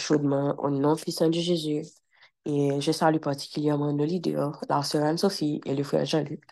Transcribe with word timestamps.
chaudement 0.00 0.54
au 0.58 0.70
nom 0.70 0.96
puissant 0.96 1.28
de 1.28 1.32
Jésus. 1.32 1.82
Et 2.44 2.80
je 2.80 2.92
salue 2.92 3.18
particulièrement 3.18 3.92
nos 3.92 4.04
leaders, 4.04 4.60
la 4.68 4.82
sœur 4.82 5.04
Anne-Sophie 5.04 5.60
et 5.64 5.74
le 5.74 5.82
frère 5.82 6.04
Jean-Luc. 6.04 6.44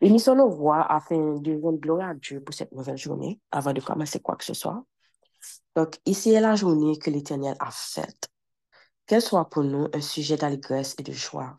Unissons 0.00 0.36
nos 0.36 0.48
voix 0.50 0.82
afin 0.90 1.34
de 1.38 1.60
rendre 1.60 1.80
gloire 1.80 2.10
à 2.10 2.14
Dieu 2.14 2.42
pour 2.42 2.54
cette 2.54 2.72
nouvelle 2.72 2.96
journée 2.96 3.40
avant 3.50 3.72
de 3.72 3.80
commencer 3.80 4.20
quoi 4.20 4.36
que 4.36 4.44
ce 4.44 4.54
soit. 4.54 4.84
Donc, 5.74 5.98
ici 6.06 6.30
est 6.32 6.40
la 6.40 6.54
journée 6.54 6.98
que 6.98 7.10
l'Éternel 7.10 7.56
a 7.58 7.70
faite. 7.70 8.28
Qu'elle 9.06 9.22
soit 9.22 9.48
pour 9.50 9.64
nous 9.64 9.88
un 9.92 10.00
sujet 10.00 10.36
d'allégresse 10.36 10.94
et 10.98 11.02
de 11.02 11.12
joie. 11.12 11.56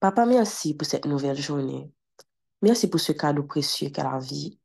Papa, 0.00 0.26
merci 0.26 0.74
pour 0.74 0.86
cette 0.86 1.06
nouvelle 1.06 1.38
journée. 1.38 1.90
Merci 2.60 2.88
pour 2.90 3.00
ce 3.00 3.12
cadeau 3.12 3.44
précieux 3.44 3.88
qu'est 3.90 4.02
la 4.02 4.18
vie. 4.18 4.58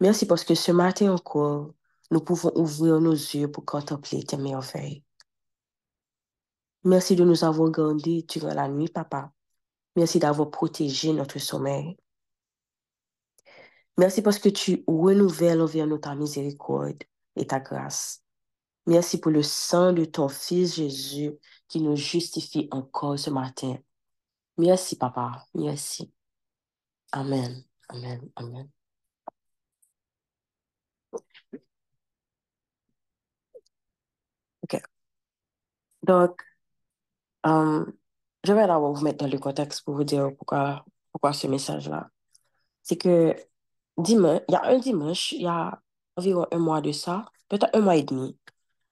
Merci 0.00 0.26
parce 0.26 0.44
que 0.44 0.54
ce 0.54 0.72
matin 0.72 1.12
encore, 1.12 1.72
nous 2.12 2.20
pouvons 2.20 2.52
ouvrir 2.56 3.00
nos 3.00 3.12
yeux 3.12 3.50
pour 3.50 3.64
contempler 3.64 4.22
tes 4.22 4.36
merveilles. 4.36 5.02
Merci 6.84 7.16
de 7.16 7.24
nous 7.24 7.42
avoir 7.42 7.70
gardés 7.70 8.22
durant 8.28 8.52
la 8.52 8.68
nuit, 8.68 8.88
papa. 8.88 9.32
Merci 9.96 10.18
d'avoir 10.18 10.50
protégé 10.50 11.14
notre 11.14 11.38
sommeil. 11.38 11.96
Merci 13.96 14.20
parce 14.20 14.38
que 14.38 14.50
tu 14.50 14.84
renouvelles 14.86 15.62
envers 15.62 15.86
nous 15.86 15.98
ta 15.98 16.14
miséricorde 16.14 17.02
et 17.36 17.46
ta 17.46 17.60
grâce. 17.60 18.22
Merci 18.86 19.18
pour 19.18 19.30
le 19.30 19.42
sang 19.42 19.92
de 19.94 20.04
ton 20.04 20.28
Fils 20.28 20.76
Jésus 20.76 21.32
qui 21.68 21.80
nous 21.80 21.96
justifie 21.96 22.68
encore 22.72 23.18
ce 23.18 23.30
matin. 23.30 23.78
Merci, 24.58 24.96
papa. 24.96 25.46
Merci. 25.54 26.12
Amen. 27.12 27.64
Amen. 27.88 28.30
Amen. 28.36 28.70
OK. 34.62 34.82
Donc, 36.02 36.42
euh, 37.46 37.84
je 38.44 38.52
vais 38.52 38.66
d'abord 38.66 38.94
vous 38.94 39.04
mettre 39.04 39.24
dans 39.24 39.30
le 39.30 39.38
contexte 39.38 39.84
pour 39.84 39.94
vous 39.94 40.04
dire 40.04 40.30
pourquoi, 40.36 40.84
pourquoi 41.12 41.32
ce 41.32 41.46
message-là. 41.46 42.10
C'est 42.82 42.96
que 42.96 43.36
dimanche, 43.98 44.42
il 44.48 44.52
y 44.52 44.56
a 44.56 44.64
un 44.64 44.78
dimanche, 44.78 45.32
il 45.32 45.42
y 45.42 45.46
a 45.46 45.80
environ 46.16 46.46
un 46.52 46.58
mois 46.58 46.80
de 46.80 46.92
ça, 46.92 47.26
peut-être 47.48 47.68
un 47.74 47.80
mois 47.80 47.96
et 47.96 48.02
demi, 48.02 48.36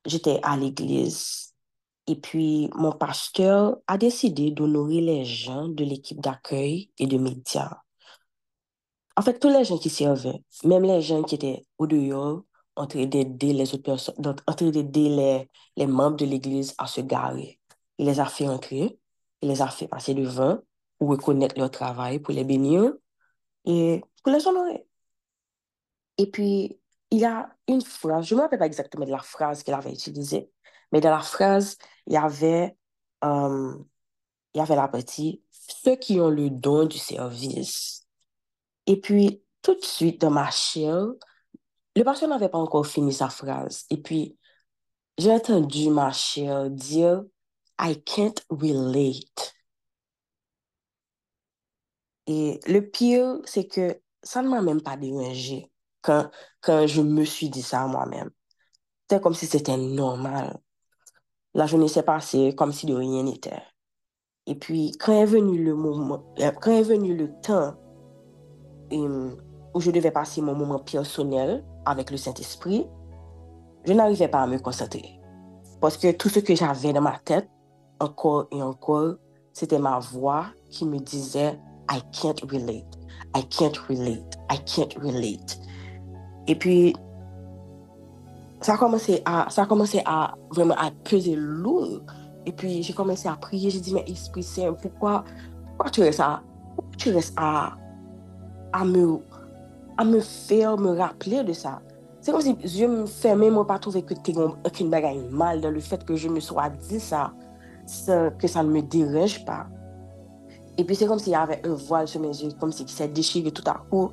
j'étais 0.07 0.41
à 0.43 0.57
l'église 0.57 1.51
et 2.07 2.17
puis 2.17 2.71
mon 2.75 2.93
pasteur 2.93 3.79
a 3.87 3.99
décidé 3.99 4.51
d'honorer 4.51 5.01
les 5.01 5.25
gens 5.25 5.69
de 5.69 5.85
l'équipe 5.85 6.21
d'accueil 6.21 6.91
et 6.99 7.07
de 7.07 7.19
médias. 7.19 7.83
En 9.17 9.23
fait, 9.23 9.39
tous 9.39 9.49
les 9.49 9.65
gens 9.65 9.79
qui 9.79 9.91
servaient, 9.91 10.43
même 10.65 10.83
les 10.83 11.03
gens 11.03 11.23
qui 11.23 11.37
étaient 11.37 11.65
au 11.79 11.87
dehors, 11.87 12.43
en 12.81 12.87
train 12.87 13.07
d'aider 13.07 13.53
les 13.53 13.65
les, 14.73 15.49
les 15.77 15.87
membres 15.87 16.17
de 16.17 16.25
l'église 16.27 16.75
à 16.79 16.87
se 16.87 17.01
garer. 17.01 17.61
Il 17.99 18.07
les 18.07 18.21
a 18.21 18.27
fait 18.27 18.49
entrer, 18.49 18.99
il 19.43 19.49
les 19.49 19.63
a 19.63 19.69
fait 19.69 19.89
passer 19.89 20.15
devant 20.15 20.59
pour 20.99 21.11
reconnaître 21.11 21.59
leur 21.59 21.71
travail, 21.71 22.19
pour 22.21 22.35
les 22.35 22.45
bénir 22.45 22.93
et 23.65 24.03
pour 24.23 24.33
les 24.33 24.47
honorer. 24.47 24.87
Et 26.19 26.31
puis, 26.31 26.79
il 27.11 27.19
y 27.19 27.25
a 27.25 27.51
une 27.69 27.83
phrase, 27.83 28.27
je 28.27 28.35
ne 28.35 28.39
me 28.39 28.45
rappelle 28.45 28.59
pas 28.59 28.67
exactement 28.67 29.07
de 29.07 29.11
la 29.11 29.19
phrase 29.19 29.63
qu'il 29.63 29.75
avait 29.75 29.93
utilisée, 29.93 30.51
mais 30.93 31.01
dans 31.01 31.11
la 31.11 31.21
phrase, 31.21 31.77
il 32.07 32.15
y 32.15 32.17
avait, 32.17 32.77
euh, 33.25 33.75
il 34.55 34.59
y 34.59 34.61
avait 34.61 34.77
la 34.77 34.89
partie 34.89 35.43
ceux 35.51 35.97
qui 35.97 36.21
ont 36.21 36.31
le 36.31 36.51
don 36.51 36.87
du 36.87 36.99
service. 36.99 38.07
Et 38.87 39.01
puis, 39.01 39.43
tout 39.63 39.75
de 39.75 39.85
suite, 39.85 40.21
dans 40.21 40.31
ma 40.31 40.51
chair, 40.51 41.07
Le 41.97 42.05
patient 42.05 42.29
n'avait 42.29 42.49
pas 42.49 42.59
encore 42.59 42.87
fini 42.87 43.13
sa 43.13 43.29
phrase. 43.29 43.85
Et 43.91 43.97
puis, 43.97 44.39
j'ai 45.19 45.33
entendu 45.33 45.91
ma 45.91 46.13
chère 46.13 46.71
dire, 46.71 47.25
I 47.81 48.01
can't 48.05 48.41
relate. 48.49 49.55
Et 52.27 52.61
le 52.67 52.81
pire, 52.81 53.39
c'est 53.45 53.67
que 53.67 54.01
ça 54.23 54.43
ne 54.43 54.49
m'a 54.49 54.63
même 54.63 54.83
pas 54.83 54.97
dérangé 54.97 55.71
quand, 56.03 56.31
quand 56.61 56.87
je 56.87 57.03
me 57.03 57.25
suis 57.25 57.51
dit 57.51 57.63
ça 57.63 57.83
à 57.83 57.87
moi-même. 57.87 58.31
C'était 59.03 59.21
comme 59.21 59.35
si 59.35 59.47
c'était 59.47 59.77
normal. 59.77 60.61
La 61.55 61.67
journée 61.67 61.89
s'est 61.89 62.05
passée 62.05 62.55
comme 62.55 62.73
si 62.73 62.87
de 62.87 62.95
rien 62.95 63.25
n'était. 63.25 63.63
Et 64.47 64.55
puis, 64.55 64.93
quand 64.93 65.13
est 65.13 65.27
venu 65.27 65.63
le 65.63 65.75
moment, 65.75 66.35
quand 66.61 66.71
est 66.71 66.83
venu 66.83 67.17
le 67.17 67.31
temps, 67.41 67.75
et, 68.91 69.07
où 69.75 69.81
je 69.81 69.91
devais 69.91 70.11
passer 70.11 70.41
mon 70.41 70.55
moment 70.55 70.79
personnel 70.79 71.65
avec 71.85 72.11
le 72.11 72.17
Saint-Esprit, 72.17 72.87
je 73.85 73.93
n'arrivais 73.93 74.29
pas 74.29 74.43
à 74.43 74.47
me 74.47 74.59
concentrer. 74.59 75.21
Parce 75.81 75.97
que 75.97 76.13
tout 76.13 76.29
ce 76.29 76.41
que 76.41 76.55
j'avais 76.55 76.93
dans 76.93 77.01
ma 77.01 77.19
tête, 77.19 77.49
encore 78.01 78.47
et 78.51 78.63
encore, 78.63 79.15
c'était 79.53 79.79
ma 79.79 79.99
voix 79.99 80.47
qui 80.71 80.85
me 80.85 80.99
disait 80.99 81.59
I 81.91 82.01
can't 82.13 82.41
relate, 82.51 82.99
I 83.35 83.45
can't 83.49 83.77
relate, 83.89 84.37
I 84.51 84.59
can't 84.65 84.95
relate. 85.01 85.61
Et 86.47 86.55
puis, 86.55 86.95
ça 88.61 88.75
a 88.75 88.77
commencé 88.77 89.23
à, 89.25 89.49
ça 89.51 89.63
a 89.63 89.67
commencé 89.67 90.03
à 90.05 90.35
vraiment 90.51 90.75
à 90.75 90.91
peser 91.05 91.35
lourd. 91.37 92.01
Et 92.47 92.53
puis, 92.53 92.83
j'ai 92.83 92.93
commencé 92.93 93.29
à 93.29 93.37
prier. 93.37 93.71
J'ai 93.71 93.81
dit, 93.81 93.95
mais 93.95 94.05
Esprit 94.07 94.43
Saint, 94.43 94.73
pourquoi, 94.75 95.25
pourquoi 95.69 95.91
tu 95.91 96.01
restes 96.03 96.21
à, 96.21 96.43
tu 96.99 97.11
restes 97.13 97.35
à, 97.37 97.77
à 98.73 98.85
me, 98.85 99.19
à 100.01 100.05
me 100.05 100.21
faire 100.21 100.79
me 100.79 100.97
rappeler 100.97 101.45
de 101.45 101.53
ça? 101.53 101.83
C'est 102.23 102.33
comme 102.33 102.41
si 102.41 102.57
je 102.65 102.87
me 102.87 103.05
fermais, 103.05 103.51
moi, 103.51 103.67
pas 103.67 103.79
trouver 103.79 104.03
que 104.03 104.15
tu 104.15 104.33
aucune 104.65 104.89
bagaille 104.89 105.23
mal 105.31 105.61
dans 105.61 105.71
le 105.71 105.81
fait 105.81 106.03
que 106.05 106.17
je 106.17 106.29
me 106.29 106.41
sois 106.41 106.71
dit 106.71 107.01
ça, 107.01 107.33
que 108.39 108.49
ça 108.49 108.63
ne 108.63 108.71
me 108.71 108.81
dérange 108.81 109.45
pas. 109.45 109.67
Et 110.79 110.85
puis, 110.85 110.97
c'est 110.97 111.07
comme 111.07 111.19
s'il 111.19 111.33
y 111.33 111.37
avait 111.37 111.61
un 111.67 111.75
voile 111.75 112.09
sur 112.09 112.21
mes 112.21 112.29
yeux, 112.29 112.51
comme 112.59 112.73
si 112.73 112.89
s'est 112.89 113.09
déchiré 113.09 113.51
tout 113.51 113.65
à 113.67 113.75
coup. 113.91 114.11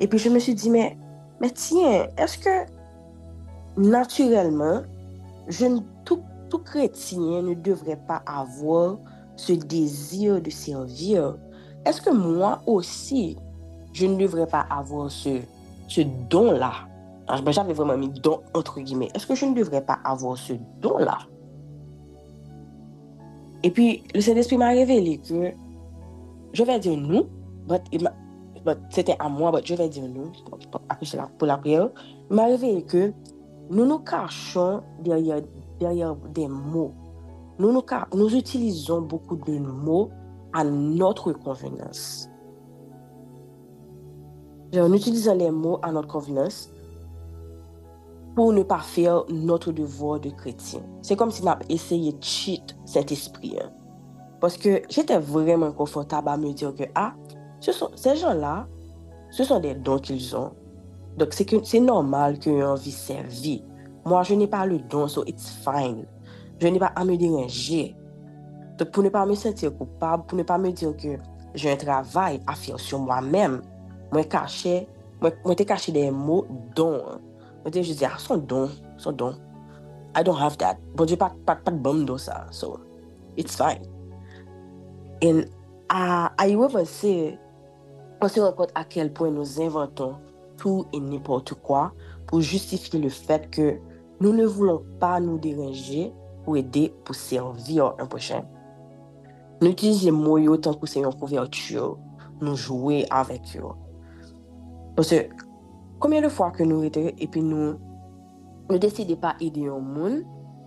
Et 0.00 0.08
puis, 0.08 0.18
je 0.18 0.30
me 0.30 0.38
suis 0.38 0.54
dit, 0.54 0.70
mais, 0.70 0.96
mais 1.40 1.50
tiens, 1.50 2.06
est-ce 2.16 2.38
que 2.38 2.70
naturellement, 3.76 4.82
je, 5.48 5.66
tout, 6.06 6.22
tout 6.48 6.60
chrétien 6.60 7.42
ne 7.42 7.52
devrait 7.52 8.00
pas 8.08 8.22
avoir 8.26 8.96
ce 9.36 9.52
désir 9.52 10.40
de 10.40 10.48
servir? 10.48 11.36
Est-ce 11.84 12.00
que 12.00 12.10
moi 12.10 12.62
aussi, 12.66 13.36
je 13.98 14.06
ne 14.06 14.16
devrais 14.16 14.46
pas 14.46 14.64
avoir 14.70 15.10
ce, 15.10 15.40
ce 15.88 16.02
don-là? 16.30 16.72
J'avais 17.50 17.72
vraiment 17.72 17.96
mis 17.96 18.08
don 18.08 18.40
entre 18.54 18.80
guillemets. 18.80 19.10
Est-ce 19.14 19.26
que 19.26 19.34
je 19.34 19.44
ne 19.44 19.54
devrais 19.54 19.84
pas 19.84 19.98
avoir 20.04 20.38
ce 20.38 20.54
don-là? 20.80 21.18
Et 23.64 23.70
puis, 23.70 24.04
le 24.14 24.20
Saint-Esprit 24.20 24.56
m'a 24.56 24.68
révélé 24.68 25.18
que 25.18 25.52
je 26.52 26.62
vais 26.62 26.78
dire 26.78 26.96
nous, 26.96 27.26
c'était 28.90 29.16
à 29.18 29.28
moi, 29.28 29.52
je 29.64 29.74
vais 29.74 29.88
dire 29.88 30.08
nous, 30.08 30.30
pour 31.38 31.46
la 31.46 31.58
prière, 31.58 31.90
il 32.30 32.36
m'a 32.36 32.46
révélé 32.46 32.82
que 32.82 33.12
nous 33.70 33.84
nous 33.84 33.98
cachons 33.98 34.82
derrière, 35.00 35.42
derrière 35.80 36.14
des 36.32 36.46
mots. 36.46 36.92
Nous, 37.58 37.72
nous, 37.72 37.82
nous 38.14 38.34
utilisons 38.34 39.02
beaucoup 39.02 39.36
de 39.36 39.58
mots 39.58 40.10
à 40.52 40.62
notre 40.62 41.32
convenance. 41.32 42.30
en 44.74 44.92
utilisant 44.92 45.34
les 45.34 45.50
mots 45.50 45.78
à 45.82 45.92
notre 45.92 46.08
convenance 46.08 46.70
pour 48.34 48.52
ne 48.52 48.62
pas 48.62 48.78
faire 48.78 49.24
notre 49.28 49.72
devoir 49.72 50.20
de 50.20 50.30
chrétien. 50.30 50.80
C'est 51.02 51.16
comme 51.16 51.30
si 51.30 51.42
on 51.42 51.48
a 51.48 51.58
essayé 51.68 52.12
de 52.12 52.22
cheat 52.22 52.76
cet 52.84 53.10
esprit. 53.10 53.56
Hein. 53.60 53.70
Parce 54.40 54.56
que 54.56 54.82
j'étais 54.88 55.18
vraiment 55.18 55.72
confortable 55.72 56.28
à 56.28 56.36
me 56.36 56.52
dire 56.52 56.74
que, 56.74 56.84
ah, 56.94 57.14
ce 57.60 57.72
sont, 57.72 57.90
ces 57.96 58.16
gens-là, 58.16 58.68
ce 59.30 59.42
sont 59.42 59.58
des 59.58 59.74
dons 59.74 59.98
qu'ils 59.98 60.36
ont. 60.36 60.52
Donc, 61.16 61.34
c'est 61.34 61.80
normal 61.80 62.38
qu'ils 62.38 62.52
aient 62.52 62.62
envie 62.62 62.90
de 62.90 62.96
servir. 62.96 63.60
Moi, 64.04 64.22
je 64.22 64.34
n'ai 64.34 64.46
pas 64.46 64.64
le 64.64 64.78
don, 64.78 65.08
so 65.08 65.24
it's 65.26 65.50
fine. 65.64 66.06
Je 66.60 66.68
n'ai 66.68 66.78
pas 66.78 66.92
à 66.94 67.04
me 67.04 67.16
déranger. 67.16 67.96
Donc, 68.78 68.92
pour 68.92 69.02
ne 69.02 69.08
pas 69.08 69.26
me 69.26 69.34
sentir 69.34 69.76
coupable, 69.76 70.24
pour 70.26 70.38
ne 70.38 70.44
pas 70.44 70.58
me 70.58 70.70
dire 70.70 70.96
que 70.96 71.18
j'ai 71.54 71.72
un 71.72 71.76
travail 71.76 72.40
à 72.46 72.54
faire 72.54 72.78
sur 72.78 73.00
moi-même, 73.00 73.62
moi, 74.12 74.24
caché, 74.24 74.88
moi, 75.20 75.30
moi 75.44 75.54
caché 75.54 75.92
des 75.92 76.10
mots 76.10 76.46
don. 76.74 77.02
Moi, 77.64 77.72
je 77.72 77.80
dis, 77.80 78.04
ah, 78.04 78.18
son 78.18 78.38
don, 78.38 78.70
son 78.96 79.12
don. 79.12 79.34
I 80.16 80.22
don't 80.22 80.36
have 80.36 80.56
that. 80.58 80.76
Bon, 80.94 81.06
pas, 81.16 81.32
pas, 81.44 81.56
pas 81.56 81.70
de 81.70 81.76
bon 81.76 82.04
dans 82.04 82.18
ça. 82.18 82.46
So, 82.50 82.78
it's 83.36 83.56
fine. 83.56 83.84
À 85.90 86.48
y 86.48 86.54
repenser, 86.54 87.38
on 88.20 88.28
se 88.28 88.40
compte 88.52 88.72
à 88.74 88.84
quel 88.84 89.12
point 89.12 89.30
nous 89.30 89.60
inventons 89.60 90.16
tout 90.56 90.86
et 90.92 91.00
n'importe 91.00 91.54
quoi 91.54 91.92
pour 92.26 92.40
justifier 92.40 93.00
le 93.00 93.08
fait 93.08 93.48
que 93.50 93.78
nous 94.20 94.32
ne 94.32 94.44
voulons 94.44 94.82
pas 95.00 95.20
nous 95.20 95.38
déranger 95.38 96.12
pour 96.44 96.56
aider, 96.56 96.92
pour 97.04 97.14
servir 97.14 97.94
un 97.98 98.06
prochain. 98.06 98.42
Nous 99.62 99.70
utilisons 99.70 100.06
les 100.06 100.10
mots 100.10 100.52
autant 100.52 100.74
que 100.74 100.86
c'est 100.86 101.00
une 101.00 101.14
couverture, 101.14 101.98
nous 102.40 102.56
jouer 102.56 103.06
avec 103.10 103.56
eux. 103.56 103.62
Pwese, 104.98 105.28
komyen 106.02 106.24
de 106.26 106.28
fwa 106.34 106.48
ke 106.50 106.64
nou 106.66 106.82
rete 106.82 107.12
epi 107.22 107.38
nou 107.38 107.76
nou 108.66 108.78
deside 108.82 109.14
pa 109.22 109.36
ide 109.38 109.68
yon 109.68 109.84
moun 109.86 110.16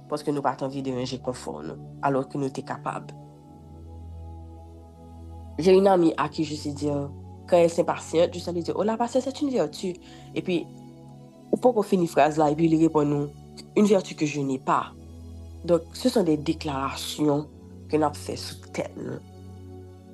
pwoske 0.07 0.31
nou 0.31 0.45
patan 0.45 0.71
vide 0.71 0.93
yon 0.93 1.03
je 1.03 1.19
konfor 1.19 1.57
nou 1.65 1.89
alor 2.07 2.29
ke 2.31 2.39
nou 2.39 2.47
te 2.47 2.63
kapab. 2.63 3.11
Jè 5.59 5.75
yon 5.75 5.91
ami 5.91 6.13
a 6.15 6.29
ki 6.31 6.47
jese 6.47 6.71
diyo 6.79 6.95
kan 7.51 7.65
el 7.65 7.75
s'impasyente, 7.75 8.39
jese 8.39 8.55
li 8.55 8.63
diyo, 8.63 8.77
oh 8.79 8.87
la 8.87 8.95
pasyente, 8.95 9.27
set 9.27 9.43
yon 9.43 9.51
vertu. 9.51 9.91
Epi, 10.31 10.61
ou 11.51 11.59
pou 11.59 11.75
kon 11.75 11.83
fini 11.91 12.07
fraz 12.07 12.39
la, 12.39 12.47
epi 12.55 12.71
li 12.71 12.79
repon 12.85 13.11
nou, 13.11 13.27
yon 13.75 13.91
vertu 13.91 14.15
ke 14.15 14.31
je 14.31 14.47
n'e 14.47 14.61
pa. 14.63 14.93
Donk, 15.67 15.91
se 15.91 16.07
son 16.07 16.23
de 16.23 16.39
deklarasyon 16.39 17.43
ke 17.91 17.99
nap 17.99 18.15
fè 18.15 18.39
sou 18.39 18.71
tèl. 18.79 19.17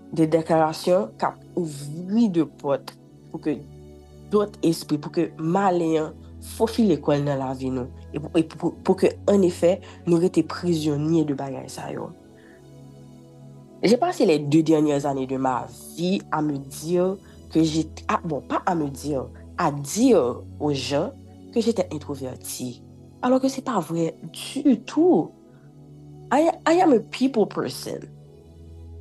De 0.10 0.26
deklarasyon 0.26 1.12
kap 1.22 1.38
ouvri 1.54 2.32
de 2.34 2.50
pot 2.58 2.98
pou 3.30 3.46
ke 3.46 3.60
dot 4.32 4.58
espri 4.66 5.00
pou 5.02 5.14
ke 5.14 5.30
maleyan 5.38 6.14
fofi 6.56 6.86
l'ekol 6.88 7.24
nan 7.26 7.42
la 7.42 7.52
vi 7.58 7.72
nou. 7.74 7.90
E 8.14 8.22
pou, 8.22 8.44
pou, 8.56 8.78
pou 8.84 9.00
ke 9.00 9.16
en 9.32 9.44
efè 9.48 9.78
nou 10.06 10.22
rete 10.22 10.44
prizyonye 10.48 11.26
de 11.28 11.36
bagay 11.38 11.68
sa 11.72 11.90
yo. 11.94 12.12
J'ai 13.84 13.98
passé 13.98 14.26
les 14.26 14.40
deux 14.40 14.64
dernières 14.64 15.06
années 15.06 15.28
de 15.28 15.38
ma 15.38 15.68
vie 15.96 16.22
à 16.32 16.42
me 16.42 16.58
dire 16.58 17.18
que 17.52 17.62
j'étais... 17.62 18.04
Ah, 18.08 18.20
bon, 18.24 18.42
pas 18.42 18.64
à 18.66 18.74
me 18.74 18.90
dire, 18.90 19.28
à 19.58 19.72
dire 19.72 20.42
aux 20.60 20.74
gens 20.74 21.12
que 21.54 21.62
j'étais 21.62 21.88
introvertie. 21.94 22.84
Alors 23.22 23.40
que 23.40 23.48
c'est 23.48 23.64
pas 23.64 23.80
vrai 23.80 24.16
du 24.34 24.82
tout. 24.82 25.32
I, 26.32 26.50
I 26.68 26.82
am 26.82 26.94
a 26.94 27.00
people 27.00 27.48
person. 27.48 28.00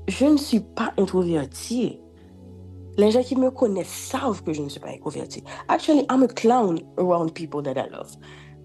Je 0.09 0.27
ne 0.27 0.37
suis 0.37 0.61
pas 0.61 0.93
introvertie. 0.99 1.99
Les 2.97 3.11
gens 3.11 3.23
qui 3.23 3.37
me 3.37 3.51
connaissent 3.51 3.89
savent 3.89 4.43
que 4.43 4.53
je 4.53 4.63
ne 4.63 4.69
suis 4.69 4.81
pas 4.81 4.89
introvertie. 4.89 5.45
Actually, 5.69 6.07
I'm 6.11 6.23
a 6.23 6.29
clown 6.29 6.81
around 6.99 7.33
people 7.35 7.63
that 7.63 7.75
I 7.77 7.89
love. 7.91 8.17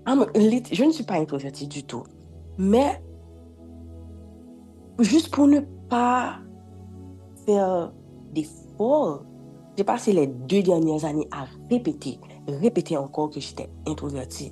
I'm 0.07 0.25
je 0.35 0.83
ne 0.83 0.91
suis 0.91 1.03
pas 1.03 1.15
introvertie 1.15 1.67
du 1.67 1.83
tout. 1.83 2.03
Mais, 2.57 3.01
juste 4.99 5.29
pour 5.33 5.47
ne 5.47 5.59
pas 5.89 6.39
faire 7.45 7.91
d'efforts. 8.31 9.25
J'ai 9.77 9.83
passé 9.83 10.13
les 10.13 10.27
deux 10.27 10.61
dernières 10.61 11.05
années 11.05 11.27
à 11.31 11.45
répéter, 11.69 12.19
répéter 12.47 12.97
encore 12.97 13.29
que 13.29 13.39
j'étais 13.39 13.69
introvertie. 13.87 14.51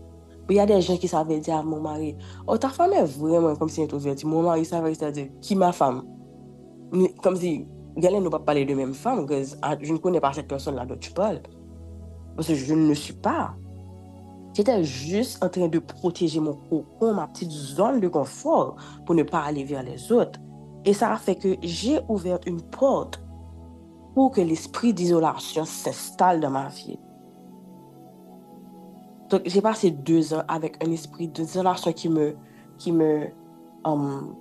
Il 0.49 0.55
y 0.55 0.59
a 0.59 0.65
des 0.65 0.81
gens 0.81 0.97
qui 0.97 1.07
savaient 1.07 1.39
dire 1.39 1.57
à 1.57 1.63
mon 1.63 1.79
mari, 1.79 2.15
oh 2.47 2.57
ta 2.57 2.69
femme 2.69 2.93
est 2.93 3.03
vraiment 3.03 3.55
comme 3.55 3.69
si 3.69 3.83
introvertie. 3.83 4.25
Mon 4.25 4.41
mari 4.41 4.65
savait 4.65 4.93
dire, 5.11 5.27
qui 5.41 5.55
ma 5.55 5.71
femme? 5.71 6.03
Comme 7.21 7.35
si, 7.35 7.67
Galen 7.99 8.23
ne 8.23 8.29
pas 8.29 8.39
parler 8.39 8.65
de 8.65 8.73
même 8.73 8.93
femme, 8.93 9.25
que 9.25 9.43
ah, 9.61 9.75
je 9.79 9.91
ne 9.91 9.97
connais 9.97 10.19
pas 10.19 10.33
cette 10.33 10.47
personne-là 10.47 10.85
dont 10.85 10.97
tu 10.97 11.11
parles. 11.11 11.41
Parce 12.35 12.47
que 12.47 12.55
je 12.55 12.73
ne 12.73 12.87
le 12.87 12.95
suis 12.95 13.13
pas. 13.13 13.55
J'étais 14.53 14.83
juste 14.83 15.43
en 15.43 15.49
train 15.49 15.67
de 15.67 15.79
protéger 15.79 16.39
mon 16.39 16.53
cocon, 16.53 17.13
ma 17.13 17.27
petite 17.27 17.51
zone 17.51 17.99
de 17.99 18.07
confort, 18.07 18.75
pour 19.05 19.15
ne 19.15 19.23
pas 19.23 19.41
aller 19.41 19.63
vers 19.63 19.83
les 19.83 20.11
autres. 20.11 20.39
Et 20.85 20.93
ça 20.93 21.11
a 21.13 21.17
fait 21.17 21.35
que 21.35 21.55
j'ai 21.61 21.99
ouvert 22.07 22.39
une 22.45 22.61
porte 22.61 23.21
pour 24.15 24.31
que 24.31 24.41
l'esprit 24.41 24.93
d'isolation 24.93 25.65
s'installe 25.65 26.39
dans 26.39 26.49
ma 26.49 26.67
vie. 26.69 26.99
Donc, 29.29 29.43
j'ai 29.45 29.61
passé 29.61 29.91
deux 29.91 30.33
ans 30.33 30.43
avec 30.47 30.83
un 30.83 30.91
esprit 30.91 31.27
d'isolation 31.27 31.93
qui 31.93 32.09
me, 32.09 32.35
qui 32.77 32.91
me, 32.91 33.27
um, 33.85 34.35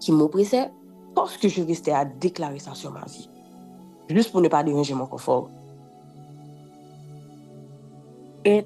qui 0.00 0.10
m'oppressait 0.10 0.72
parce 1.18 1.36
que 1.36 1.48
je 1.48 1.62
restais 1.62 1.92
à 1.92 2.04
déclarer 2.04 2.58
ça 2.58 2.74
sur 2.74 2.92
ma 2.92 3.04
vie. 3.04 3.28
Juste 4.08 4.30
pour 4.30 4.40
ne 4.40 4.48
pas 4.48 4.62
déranger 4.62 4.94
mon 4.94 5.06
confort. 5.06 5.50
Et 8.44 8.64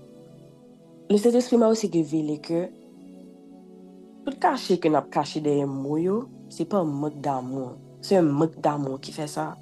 le 1.08 1.16
Saint-Esprit 1.16 1.56
m'a 1.56 1.68
aussi 1.68 1.90
révélé 1.92 2.38
que 2.38 2.68
tout 4.24 4.38
caché 4.38 4.78
que 4.78 4.88
n'a 4.88 5.02
caché 5.02 5.40
derrière 5.40 5.66
moi, 5.66 6.26
c'est 6.48 6.66
pas 6.66 6.78
un 6.78 6.84
mode 6.84 7.20
d'amour. 7.20 7.72
C'est 8.02 8.16
un 8.16 8.22
mode 8.22 8.60
d'amour 8.60 9.00
qui 9.00 9.12
fait 9.12 9.26
ça. 9.26 9.56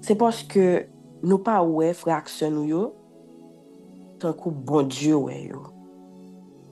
C'est 0.00 0.14
parce 0.14 0.42
que 0.44 0.86
nous 1.22 1.38
pas 1.38 1.62
ouais 1.62 1.92
fraction 1.92 2.50
nous 2.50 2.64
yo 2.64 2.94
tant 4.20 4.32
que 4.32 4.48
bon 4.48 4.86
Dieu 4.86 5.16
ouais 5.16 5.48
yo. 5.48 5.62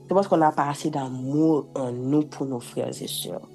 C'est 0.07 0.15
parce 0.15 0.29
qu'on 0.29 0.37
n'a 0.37 0.53
pas 0.53 0.69
assez 0.69 0.91
d'amour 0.91 1.67
en 1.75 1.91
nous 1.91 2.23
pour 2.23 2.47
nos 2.47 2.61
frères 2.61 2.89
et 2.89 3.09
sœurs. 3.09 3.49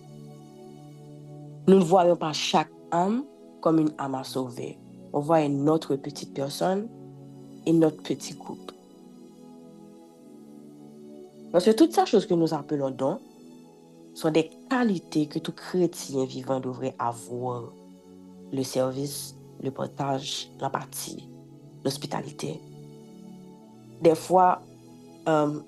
Nous 1.70 1.78
ne 1.78 1.84
voyons 1.84 2.16
pas 2.16 2.34
chaque 2.34 2.72
âme 2.90 3.26
comme 3.62 3.78
une 3.78 3.92
âme 4.00 4.16
à 4.16 4.24
sauver. 4.24 4.80
On 5.14 5.20
voit 5.20 5.48
notre 5.48 5.96
petite 5.98 6.34
personne 6.34 6.90
et 7.68 7.72
notre 7.72 8.02
petit 8.02 8.34
groupe. 8.34 8.72
Parce 11.52 11.66
que 11.66 11.70
toutes 11.70 11.94
ces 11.94 12.08
choses 12.08 12.26
que 12.26 12.34
nous 12.34 12.56
appelons 12.56 12.90
dons, 12.90 13.20
sont 14.16 14.32
des 14.32 14.50
qualités 14.68 15.28
que 15.28 15.38
tout 15.38 15.52
chrétien 15.52 16.26
vivant 16.26 16.60
devrait 16.60 16.96
avoir. 16.98 17.72
Le 18.52 18.64
service, 18.64 19.36
le 19.62 19.70
partage, 19.70 20.50
l'empathie, 20.60 21.30
l'hospitalité. 21.86 22.60
Des 24.02 24.16
fois, 24.16 24.64
euh, 25.28 25.60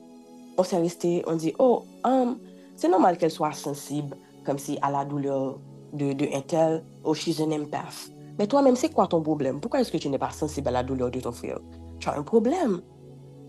on 0.58 0.64
s'est 0.64 0.80
resté, 0.80 1.24
on 1.28 1.36
dit, 1.36 1.54
oh, 1.60 1.84
c'est 2.76 2.90
normal 2.90 3.20
qu'elle 3.20 3.30
soit 3.30 3.52
sensible, 3.52 4.18
comme 4.44 4.58
si 4.58 4.80
à 4.82 4.90
la 4.90 5.06
douleur 5.06 5.60
de, 5.94 6.14
de 6.14 6.28
un 6.34 6.42
tel, 6.42 6.84
oh, 7.04 7.14
she's 7.14 7.40
an 7.40 7.52
empath. 7.52 8.12
Mais 8.38 8.48
toi-même, 8.48 8.76
c'est 8.76 8.94
quoi 8.94 9.08
ton 9.08 9.22
problème? 9.22 9.60
Pourquoi 9.60 9.82
est-ce 9.82 9.92
que 9.92 9.98
tu 9.98 10.10
n'es 10.10 10.18
pas 10.18 10.32
sensible 10.32 10.68
à 10.70 10.72
la 10.72 10.84
douleur 10.84 11.12
de 11.12 11.20
ton 11.20 11.32
frère? 11.32 11.60
Tu 12.00 12.10
as 12.10 12.18
un 12.18 12.24
problème. 12.24 12.82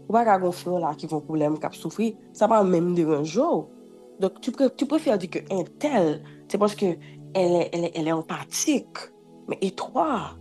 Ou 0.08 0.12
pas 0.12 0.24
qu'un 0.24 0.50
frère 0.50 0.78
là 0.78 0.94
qui 0.94 1.06
a 1.06 1.14
un 1.14 1.20
problème, 1.20 1.58
qui 1.58 1.66
a 1.66 1.70
souffert, 1.70 2.12
ça 2.32 2.46
va 2.46 2.62
même 2.62 2.94
dire 2.94 3.10
un 3.10 3.24
jour. 3.24 3.68
Donc, 4.20 4.40
tu, 4.40 4.52
peux, 4.52 4.70
tu 4.76 4.86
préfères 4.86 5.18
dire 5.18 5.30
qu'un 5.30 5.64
tel, 5.78 6.22
c'est 6.48 6.58
parce 6.58 6.74
qu'elle 6.74 6.98
est, 7.34 7.70
elle 7.72 7.84
est, 7.84 7.92
elle 7.94 8.08
est 8.08 8.12
empathique. 8.12 8.98
Mais 9.48 9.58
et 9.60 9.70
toi? 9.70 10.36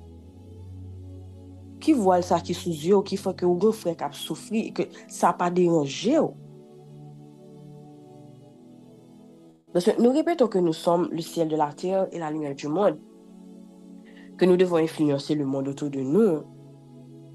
Ki 1.81 1.95
voal 1.97 2.21
sa 2.23 2.37
ki 2.45 2.53
sou 2.55 2.71
zyo, 2.77 3.01
ki 3.01 3.17
fwa 3.17 3.33
ke 3.33 3.47
ou 3.47 3.57
gen 3.59 3.73
frek 3.73 4.03
ap 4.05 4.13
soufri, 4.15 4.67
ke 4.77 4.85
sa 5.09 5.33
pa 5.33 5.49
deranje 5.53 6.19
ou. 6.21 6.35
Que 9.73 10.01
nous 10.01 10.11
répétons 10.11 10.47
que 10.47 10.59
nous 10.59 10.73
sommes 10.73 11.07
le 11.11 11.21
ciel 11.21 11.47
de 11.47 11.55
la 11.55 11.71
terre 11.71 12.07
et 12.11 12.19
la 12.19 12.29
lumière 12.29 12.55
du 12.55 12.67
monde, 12.67 12.99
que 14.37 14.45
nous 14.45 14.57
devons 14.57 14.77
influencer 14.77 15.35
le 15.35 15.45
monde 15.45 15.67
autour 15.69 15.89
de 15.89 16.01
nous. 16.01 16.43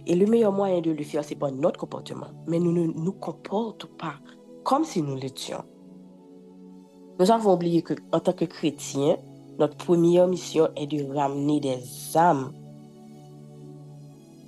Et 0.07 0.15
le 0.15 0.27
meilleur 0.27 0.53
moyen 0.53 0.81
de 0.81 0.91
le 0.93 1.03
faire, 1.03 1.25
c'est 1.25 1.35
pas 1.35 1.51
notre 1.51 1.81
comportement, 1.81 2.29
mais 2.47 2.61
nous 2.61 2.73
ne 2.73 2.87
nous 2.87 3.13
comportons 3.13 3.89
pas 3.99 4.15
comme 4.63 4.85
si 4.85 5.03
nous 5.03 5.17
l'étions. 5.17 5.65
Nous 7.19 7.31
avons 7.31 7.55
oublié 7.55 7.83
qu'en 7.83 8.21
tant 8.21 8.33
que 8.33 8.45
chrétiens, 8.45 9.17
notre 9.59 9.77
première 9.77 10.29
mission 10.29 10.69
est 10.77 10.87
de 10.87 11.13
ramener 11.15 11.61
des 11.61 12.17
âmes 12.17 12.53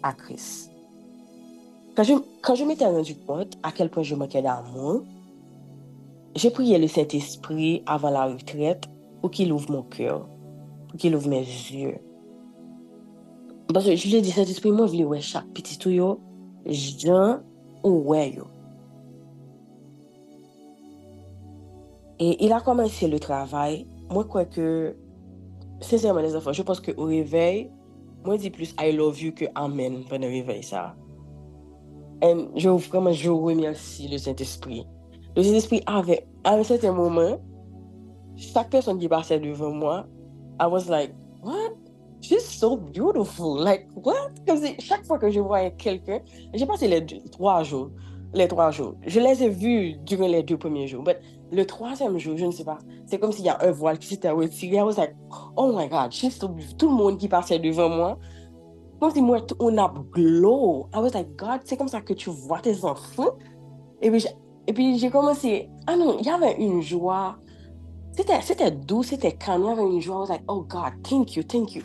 à 0.02 0.12
Christ. 0.12 0.70
Quand 1.96 2.02
je, 2.02 2.14
quand 2.42 2.54
je 2.54 2.64
m'étais 2.64 2.86
rendu 2.86 3.16
compte 3.16 3.56
à 3.62 3.72
quel 3.72 3.90
point 3.90 4.02
je 4.02 4.14
manquais 4.14 4.42
d'amour, 4.42 5.02
j'ai 6.38 6.50
prié 6.50 6.78
le 6.78 6.86
Saint-Esprit 6.86 7.82
avant 7.86 8.10
la 8.10 8.26
retraite 8.26 8.84
pour 9.20 9.30
qu'il 9.30 9.52
ouvre 9.52 9.70
mon 9.72 9.82
cœur, 9.82 10.28
pour 10.88 10.96
qu'il 10.96 11.14
ouvre 11.14 11.28
mes 11.28 11.40
yeux. 11.40 11.98
Parce 13.74 13.84
que 13.84 13.96
je 13.96 14.08
lui 14.08 14.14
ai 14.14 14.20
dit, 14.20 14.30
Saint-Esprit, 14.30 14.70
moi, 14.70 14.86
je 14.86 14.96
veux 14.96 15.04
voir 15.04 15.20
chaque 15.20 15.48
petit 15.48 15.76
tuyau, 15.76 16.20
Jean 16.64 17.40
ou 17.82 17.90
ouais, 18.10 18.38
Et 22.20 22.44
il 22.44 22.52
a 22.52 22.60
commencé 22.60 23.08
le 23.08 23.18
travail. 23.18 23.86
Moi, 24.10 24.24
crois 24.24 24.44
que, 24.44 24.96
sincèrement, 25.80 26.20
les 26.20 26.34
enfants, 26.34 26.52
je 26.52 26.62
pense 26.62 26.80
qu'au 26.80 27.04
réveil, 27.04 27.70
moi, 28.24 28.36
je 28.36 28.42
dis 28.42 28.50
plus 28.50 28.74
I 28.80 28.92
love 28.92 29.20
you 29.20 29.32
que 29.32 29.44
Amen 29.54 30.04
pendant 30.08 30.26
le 30.26 30.32
réveil, 30.32 30.62
ça. 30.62 30.94
Et 32.22 32.34
je, 32.56 32.68
vraiment, 32.68 33.12
je 33.12 33.30
remercie 33.30 34.08
le 34.08 34.18
Saint-Esprit. 34.18 34.86
Le 35.36 35.42
Saint-Esprit 35.42 35.82
avait, 35.86 36.26
à 36.44 36.54
un 36.54 36.62
certain 36.62 36.92
moment, 36.92 37.38
chaque 38.36 38.70
personne 38.70 38.98
qui 38.98 39.08
passait 39.08 39.38
devant 39.38 39.70
moi, 39.70 40.06
I 40.60 40.66
was 40.66 40.88
like, 40.88 41.12
what? 41.42 41.72
She's 42.20 42.44
so 42.44 42.76
beautiful. 42.76 43.62
Like, 43.62 43.88
what? 43.94 44.30
Comme 44.46 44.60
chaque 44.80 45.04
fois 45.04 45.18
que 45.18 45.30
je 45.30 45.38
voyais 45.38 45.72
quelqu'un, 45.76 46.20
j'ai 46.52 46.66
passé 46.66 46.88
les 46.88 47.04
trois 47.30 47.62
jours 47.62 47.90
les 48.34 48.48
trois 48.48 48.70
jours. 48.70 48.94
Je 49.06 49.20
les 49.20 49.42
ai 49.42 49.48
vus 49.48 49.94
durant 50.04 50.26
les 50.26 50.42
deux 50.42 50.56
premiers 50.56 50.86
jours. 50.86 51.02
Mais 51.06 51.18
le 51.50 51.64
troisième 51.64 52.18
jour, 52.18 52.36
je 52.36 52.46
ne 52.46 52.50
sais 52.50 52.64
pas, 52.64 52.78
c'est 53.06 53.18
comme 53.18 53.32
s'il 53.32 53.44
y 53.44 53.48
a 53.48 53.58
un 53.62 53.70
voile 53.70 53.98
qui 53.98 54.08
s'était 54.08 54.30
retiré. 54.30 54.76
I 54.76 54.82
was 54.82 54.96
like, 54.96 55.14
oh 55.56 55.72
my 55.74 55.88
God, 55.88 56.10
tout 56.78 56.88
le 56.88 56.94
monde 56.94 57.18
qui 57.18 57.28
passait 57.28 57.58
devant 57.58 57.88
moi, 57.88 58.18
comme 59.00 59.12
si 59.12 59.22
moi, 59.22 59.38
on 59.60 59.78
a 59.78 59.94
glow. 60.12 60.88
I 60.94 60.98
was 60.98 61.10
like, 61.14 61.36
God, 61.36 61.60
c'est 61.64 61.76
comme 61.76 61.88
ça 61.88 62.00
que 62.00 62.12
tu 62.12 62.30
vois 62.30 62.60
tes 62.60 62.84
enfants? 62.84 63.36
Et 64.02 64.10
puis, 64.10 64.26
et 64.68 64.72
puis 64.74 64.98
j'ai 64.98 65.08
commencé, 65.08 65.70
ah 65.86 65.96
non, 65.96 66.18
il 66.20 66.26
y 66.26 66.28
avait 66.28 66.56
une 66.58 66.82
joie. 66.82 67.38
C'était, 68.12 68.42
c'était 68.42 68.70
doux, 68.70 69.02
c'était 69.02 69.32
calme, 69.32 69.62
il 69.62 69.68
y 69.68 69.72
avait 69.72 69.82
une 69.82 70.00
joie. 70.02 70.16
I 70.16 70.20
was 70.20 70.28
like, 70.28 70.42
oh 70.46 70.60
God, 70.60 70.92
thank 71.02 71.36
you, 71.36 71.42
thank 71.42 71.74
you. 71.74 71.82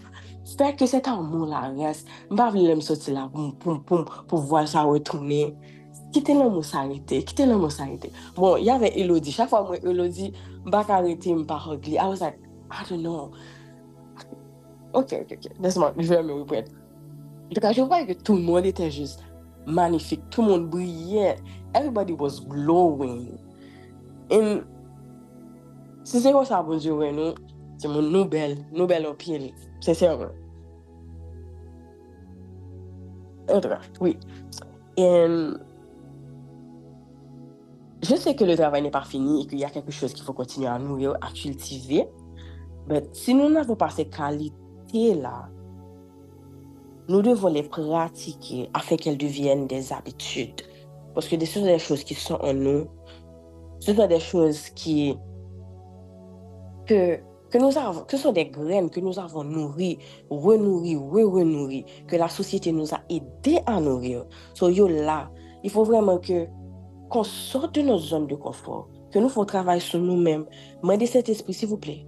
Fait 0.58 0.75
que 0.75 0.86
cet 0.86 1.08
amour-là 1.08 1.72
reste. 1.78 2.06
Je 2.30 2.36
ne 2.36 2.52
vais 2.52 2.68
pas 2.70 2.75
me 2.75 2.82
sortir 2.82 3.13
là 3.13 3.30
pour, 3.32 3.56
pour, 3.56 3.84
pour, 3.84 4.25
pour 4.28 4.40
voir 4.40 4.68
ça 4.68 4.82
retourner 4.82 5.56
mou 6.36 6.62
s'arete, 6.62 7.24
kite 7.25 7.46
lan 7.48 7.58
mou 7.58 7.70
s'arete. 7.70 8.12
Bon, 8.36 8.58
y 8.58 8.70
ave 8.70 8.92
Elodie. 8.96 9.32
Chak 9.32 9.48
fwa 9.50 9.63
mwen 9.63 9.80
Elodie, 9.82 10.34
bak 10.66 10.90
arete 10.90 11.34
mpa 11.34 11.58
hogli. 11.58 11.98
I 11.98 12.08
was 12.08 12.20
like, 12.20 12.38
I 12.70 12.84
don't 12.90 13.02
know. 13.02 13.32
Ok, 14.94 15.13
ok, 15.22 15.38
ok. 15.40 15.62
Desman, 15.62 15.94
jve 15.98 16.20
mè 16.22 16.34
wipwet. 16.34 16.70
Deka, 17.50 17.72
jve 17.74 17.88
woye 17.88 18.06
ke 18.06 18.22
tout 18.22 18.36
le 18.36 18.42
monde 18.42 18.66
ete 18.66 18.92
juste 18.92 19.24
magnifique, 19.65 20.22
tout 20.29 20.41
le 20.41 20.48
monde 20.50 20.70
brillait. 20.70 21.38
Everybody 21.74 22.13
was 22.13 22.39
glowing. 22.48 23.38
And 24.32 24.63
si 26.03 26.20
se 26.20 26.29
yo 26.29 26.43
sa 26.46 26.62
bon 26.63 26.79
diyo 26.82 27.00
wè 27.00 27.12
nou, 27.15 27.34
se 27.82 27.89
moun 27.89 28.12
nou 28.13 28.27
bel, 28.29 28.58
nou 28.74 28.88
bel 28.89 29.08
opil, 29.10 29.50
se 29.84 29.96
se 29.98 30.10
wè. 30.10 30.29
En 33.50 33.60
tout 33.60 33.70
cas, 33.70 33.82
oui. 34.00 34.17
And 34.98 35.60
je 38.03 38.15
sais 38.15 38.36
que 38.36 38.43
le 38.43 38.55
travail 38.55 38.82
n'est 38.82 38.91
pas 38.91 39.03
fini 39.03 39.43
et 39.43 39.48
qu'il 39.48 39.60
y 39.60 39.65
a 39.65 39.70
quelque 39.70 39.91
chose 39.91 40.13
qu'il 40.13 40.24
faut 40.25 40.34
continuer 40.34 40.67
à 40.67 40.77
nourrir, 40.77 41.15
à 41.22 41.32
cultiver. 41.32 42.08
Mais 42.88 43.03
si 43.13 43.34
nous 43.34 43.50
n'avons 43.50 43.77
pas 43.77 43.89
ces 43.89 44.05
qualités-là, 44.05 45.50
nous 47.10 47.22
devons 47.22 47.50
les 47.50 47.63
pratiquer 47.63 48.69
afin 48.74 48.95
qu'elles 48.95 49.17
deviennent 49.17 49.67
des 49.67 49.91
habitudes. 49.91 50.62
Parce 51.13 51.27
que 51.27 51.39
ce 51.39 51.60
sont 51.60 51.65
des 51.65 51.79
choses 51.79 52.03
qui 52.03 52.15
sont 52.15 52.36
en 52.36 52.53
nous. 52.53 52.88
Ce 53.79 53.93
sont 53.93 54.07
des 54.07 54.19
choses 54.19 54.69
qui, 54.69 55.15
que, 56.86 57.19
que 57.50 57.57
nous 57.57 57.77
avons, 57.77 58.01
que 58.01 58.17
sont 58.17 58.31
des 58.31 58.45
graines 58.45 58.89
que 58.89 59.00
nous 59.00 59.19
avons 59.19 59.43
nourries, 59.43 60.00
renourries, 60.29 60.95
re-renourries, 60.95 61.86
que 62.07 62.15
la 62.15 62.29
société 62.29 62.72
nous 62.72 62.93
a 62.93 63.01
aidés 63.10 63.60
à 63.65 63.79
nourrir. 63.79 64.25
Soyons 64.53 64.88
là. 64.88 65.29
Il 65.63 65.69
faut 65.69 65.83
vraiment 65.83 66.17
que, 66.17 66.48
qu'on 67.10 67.24
sorte 67.24 67.75
de 67.75 67.81
nos 67.81 67.98
zones 67.98 68.27
de 68.27 68.36
confort, 68.36 68.89
que 69.12 69.19
nous 69.19 69.27
fassions 69.27 69.45
travail 69.45 69.81
sur 69.81 70.00
nous-mêmes. 70.00 70.45
Mandez 70.81 71.05
cet 71.05 71.29
esprit, 71.29 71.53
s'il 71.53 71.67
vous 71.67 71.77
plaît. 71.77 72.05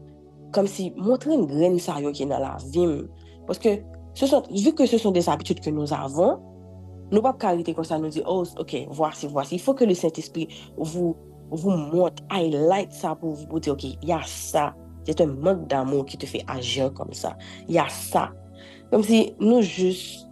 Comme 0.53 0.67
si 0.67 0.93
montrer 0.95 1.33
une 1.33 1.45
graine 1.45 1.77
sérieux 1.79 2.11
qui 2.11 2.23
est 2.23 2.27
dans 2.27 2.39
la 2.39 2.57
vie. 2.71 3.03
Parce 3.45 3.59
que 3.59 3.81
vu 4.51 4.73
que 4.73 4.85
ce 4.85 4.97
sont 4.97 5.11
des 5.11 5.29
habitudes 5.29 5.59
que 5.59 5.69
nous 5.69 5.93
avons, 5.93 6.39
nous 7.11 7.17
ne 7.17 7.21
pouvons 7.21 7.33
pas 7.33 7.47
arrêter 7.47 7.73
comme 7.73 7.83
ça, 7.83 7.99
nous 7.99 8.09
dire, 8.09 8.23
oh, 8.27 8.43
ok, 8.57 8.87
voici, 8.89 9.27
voici. 9.27 9.55
Il 9.55 9.61
faut 9.61 9.73
que 9.73 9.83
le 9.83 9.93
Saint-Esprit 9.93 10.47
vous, 10.77 11.15
vous 11.51 11.69
montre, 11.69 12.23
highlight 12.31 12.91
ça 12.91 13.15
pour 13.15 13.33
vous 13.33 13.59
dire, 13.59 13.73
ok, 13.73 13.83
il 13.83 13.97
y 14.03 14.11
a 14.11 14.21
ça. 14.25 14.73
C'est 15.05 15.21
un 15.21 15.27
manque 15.27 15.67
d'amour 15.67 16.05
qui 16.05 16.17
te 16.17 16.25
fait 16.25 16.43
agir 16.47 16.91
comme 16.93 17.13
ça. 17.13 17.37
Il 17.67 17.75
y 17.75 17.79
a 17.79 17.87
ça. 17.89 18.31
Comme 18.91 19.03
si 19.03 19.35
nous 19.39 19.61
juste... 19.61 20.27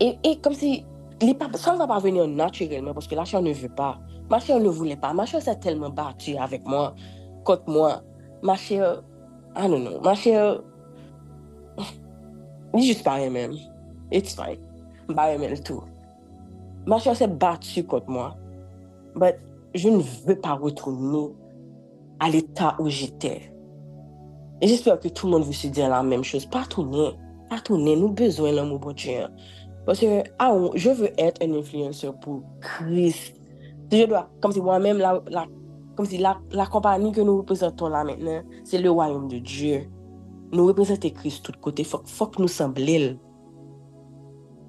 Et, 0.00 0.18
et 0.22 0.36
comme 0.36 0.54
si 0.54 0.84
ça 1.54 1.72
ne 1.72 1.78
va 1.78 1.86
pas 1.86 1.98
venir 1.98 2.26
naturellement 2.26 2.92
parce 2.92 3.06
que 3.06 3.14
la 3.14 3.24
chair 3.24 3.40
ne 3.40 3.52
veut 3.52 3.68
pas. 3.68 3.98
Ma 4.28 4.40
chair 4.40 4.60
ne 4.60 4.68
voulait 4.68 4.96
pas. 4.96 5.12
Ma 5.14 5.24
chair 5.24 5.40
s'est 5.40 5.58
tellement 5.58 5.90
battue 5.90 6.36
avec 6.36 6.66
moi, 6.66 6.94
contre 7.44 7.68
moi. 7.68 8.02
Ma 8.42 8.56
chair, 8.56 9.02
I 9.56 9.68
don't 9.68 9.86
know, 9.86 10.00
ma 10.00 10.14
chair, 10.14 10.60
Ni 12.74 12.86
jist 12.86 13.04
pa 13.04 13.16
remem. 13.16 13.56
It's 14.10 14.34
fine. 14.34 14.60
Ba 15.08 15.30
remel 15.32 15.60
tou. 15.62 15.82
Martial 16.86 17.16
se 17.16 17.26
batu 17.26 17.84
kont 17.86 18.08
mwa. 18.08 18.34
But, 19.14 19.36
je 19.74 19.88
ne 19.88 20.02
veux 20.26 20.40
pas 20.40 20.54
retourner 20.54 21.32
à 22.20 22.28
l'état 22.28 22.76
où 22.78 22.88
j'étais. 22.88 23.52
Et 24.60 24.68
j'espère 24.68 24.98
que 24.98 25.08
tout 25.08 25.26
le 25.26 25.32
monde 25.32 25.44
vous 25.44 25.52
se 25.52 25.66
dire 25.66 25.88
la 25.88 26.02
même 26.02 26.24
chose. 26.24 26.46
Pas 26.46 26.64
tourner. 26.64 27.12
Pas 27.48 27.60
tourner. 27.60 27.96
Nous 27.96 28.10
besoin 28.10 28.52
l'amour 28.52 28.78
bon 28.78 28.92
Dieu. 28.92 29.26
Parce 29.86 30.00
que, 30.00 30.22
ah, 30.38 30.56
je 30.74 30.90
veux 30.90 31.10
être 31.18 31.42
un 31.42 31.52
influenceur 31.54 32.18
pour 32.18 32.42
Christ. 32.60 33.34
Si 33.90 34.00
je 34.00 34.06
dois, 34.06 34.28
comme 34.40 34.52
si 34.52 34.60
moi-même, 34.60 34.98
la, 34.98 35.22
la, 35.28 35.46
comme 35.94 36.06
si 36.06 36.18
la, 36.18 36.38
la 36.50 36.66
compagnie 36.66 37.12
que 37.12 37.20
nous 37.20 37.38
représentons 37.38 37.88
là 37.88 38.02
maintenant, 38.02 38.42
c'est 38.64 38.78
le 38.78 38.90
royaume 38.90 39.28
de 39.28 39.38
Dieu. 39.38 39.88
nou 40.54 40.70
represente 40.70 41.10
kris 41.16 41.40
tout 41.44 41.56
kote, 41.64 41.84
fok, 41.88 42.06
fok 42.10 42.38
nou 42.40 42.50
semblel. 42.50 43.14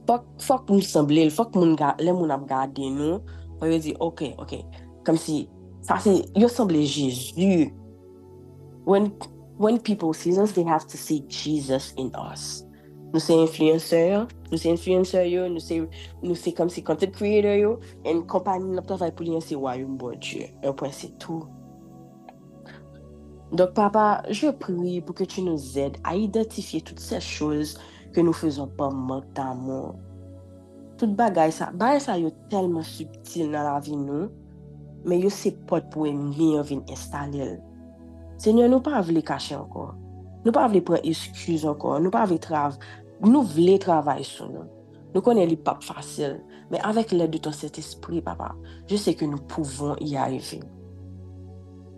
Fok, 0.09 0.27
fok 0.45 0.73
nou 0.73 0.85
semblel, 0.85 1.31
fok 1.33 1.55
moun 1.57 1.73
ga, 1.79 1.93
le 2.01 2.13
moun 2.13 2.33
ap 2.33 2.45
gade 2.49 2.91
nou, 2.93 3.21
pou 3.55 3.71
yo 3.71 3.79
di, 3.81 3.95
ok, 4.03 4.27
ok, 4.41 4.59
kom 5.07 5.17
si, 5.21 5.45
sa 5.85 5.97
se, 6.01 6.17
yo 6.37 6.49
semble 6.51 6.83
Jezu. 6.83 7.71
When, 8.85 9.09
when 9.57 9.79
people 9.79 10.13
see 10.13 10.37
us, 10.37 10.53
they 10.53 10.63
have 10.63 10.85
to 10.87 10.97
see 10.97 11.23
Jesus 11.29 11.93
in 11.97 12.11
us. 12.13 12.65
Nou 13.15 13.23
se 13.23 13.31
influencer, 13.31 14.25
nou 14.49 14.59
se 14.59 14.67
influencer 14.67 15.23
yo, 15.31 15.45
nou 15.47 15.63
se, 15.63 15.77
nou 16.19 16.35
se 16.35 16.51
kom 16.51 16.67
si 16.67 16.81
content 16.83 17.13
creator 17.15 17.55
yo, 17.55 17.69
en 18.03 18.19
kompany 18.27 18.65
nou 18.67 18.83
travay 18.83 19.13
pou 19.15 19.23
li 19.23 19.31
yon 19.31 19.43
se 19.45 19.55
wayou 19.55 19.87
mbo 19.93 20.11
Diyo. 20.19 20.49
Yo 20.65 20.73
pwen 20.75 20.91
se 20.91 21.07
tou. 21.23 21.45
Donc, 23.55 23.73
papa, 23.73 24.21
je 24.29 24.49
prie 24.49 24.99
pour 24.99 25.15
que 25.15 25.23
tu 25.23 25.41
nous 25.41 25.79
aides 25.79 25.95
à 26.03 26.15
identifier 26.15 26.81
toutes 26.81 26.99
ces 26.99 27.21
choses 27.21 27.79
que 28.11 28.19
nous 28.19 28.33
faisons 28.33 28.67
par 28.67 28.91
manque 28.91 29.31
d'amour. 29.31 29.95
Tout 30.97 31.07
bagay 31.07 31.51
sa, 31.51 31.71
bagay 31.71 31.99
sa 31.99 32.17
yo 32.19 32.33
telman 32.51 32.83
subtil 32.83 33.49
nan 33.51 33.65
la 33.67 33.79
vi 33.83 33.95
nou, 33.99 34.29
men 35.07 35.23
yo 35.23 35.31
se 35.31 35.53
pot 35.67 35.87
pou 35.91 36.07
e 36.07 36.11
mir 36.15 36.63
vin 36.67 36.83
estalil. 36.91 37.57
Senyor, 38.39 38.67
nou 38.71 38.83
pa 38.83 38.99
vle 39.03 39.23
kache 39.23 39.55
ankon. 39.55 39.95
Nou 40.43 40.55
pa 40.55 40.67
vle 40.71 40.83
pren 40.83 41.03
eskuz 41.07 41.63
ankon. 41.67 42.03
Nou 42.03 42.11
pa 42.15 42.23
vle 42.27 42.39
trav, 42.43 42.75
nou 43.23 43.43
vle 43.55 43.75
travay 43.83 44.23
sou 44.27 44.51
nou. 44.51 44.67
Nou 45.11 45.23
konen 45.23 45.47
li 45.47 45.59
pap 45.59 45.83
fasil, 45.83 46.41
men 46.71 46.83
avek 46.87 47.15
lèd 47.15 47.35
de 47.35 47.43
ton 47.43 47.55
set 47.55 47.79
espri, 47.79 48.23
papa, 48.23 48.51
je 48.87 48.99
se 48.99 49.15
ke 49.15 49.27
nou 49.27 49.43
pouvon 49.51 49.95
y 50.03 50.15
arrive. 50.19 50.63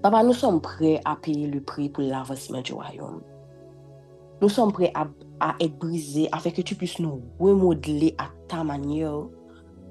Papa, 0.08 0.22
nou 0.24 0.32
som 0.32 0.62
pre 0.64 0.94
a 1.04 1.18
peye 1.20 1.50
le 1.52 1.60
pre 1.68 1.90
pou 1.92 2.00
l'avansman 2.08 2.64
di 2.64 2.72
rayon. 2.72 3.18
Nou 4.40 4.48
som 4.48 4.70
pre 4.72 4.88
a, 4.96 5.02
a 5.44 5.50
et 5.60 5.74
brise 5.82 6.30
afin 6.32 6.54
ke 6.56 6.64
tu 6.64 6.78
pwis 6.80 6.94
nou 7.04 7.20
remodele 7.42 8.14
a 8.16 8.30
ta 8.48 8.62
manye. 8.64 9.10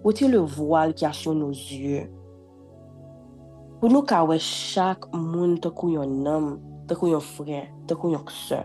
Ote 0.08 0.30
le 0.32 0.40
voal 0.54 0.96
ki 0.96 1.04
a 1.04 1.12
sou 1.12 1.36
nou 1.36 1.52
zye. 1.52 2.06
Pou 3.76 3.92
nou 3.92 4.08
kawe 4.08 4.40
chak 4.40 5.04
moun 5.12 5.58
te 5.60 5.68
kou 5.68 5.92
yon 5.92 6.16
nam, 6.24 6.48
te 6.88 6.96
kou 6.96 7.12
yon 7.12 7.20
fre, 7.20 7.66
te 7.84 7.92
kou 7.92 8.16
yon 8.16 8.24
kse. 8.32 8.64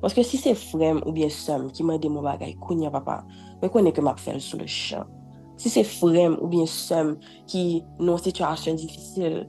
Paske 0.00 0.24
si 0.24 0.40
se 0.40 0.56
frem 0.56 1.04
ou 1.04 1.12
bien 1.12 1.28
sem 1.28 1.68
ki 1.76 1.84
mwen 1.84 2.00
de 2.00 2.08
mou 2.08 2.24
bagay 2.24 2.56
kounye 2.64 2.88
papa, 2.96 3.20
mwen 3.60 3.76
konen 3.76 3.92
ke 3.92 4.00
map 4.00 4.24
fel 4.24 4.40
sou 4.40 4.64
le 4.64 4.72
chan. 4.80 5.04
Si 5.60 5.68
se 5.68 5.84
frem 5.84 6.40
ou 6.40 6.48
bien 6.48 6.64
sem 6.64 7.18
ki 7.52 7.82
nou 8.00 8.16
situasyon 8.16 8.80
difisil, 8.80 9.42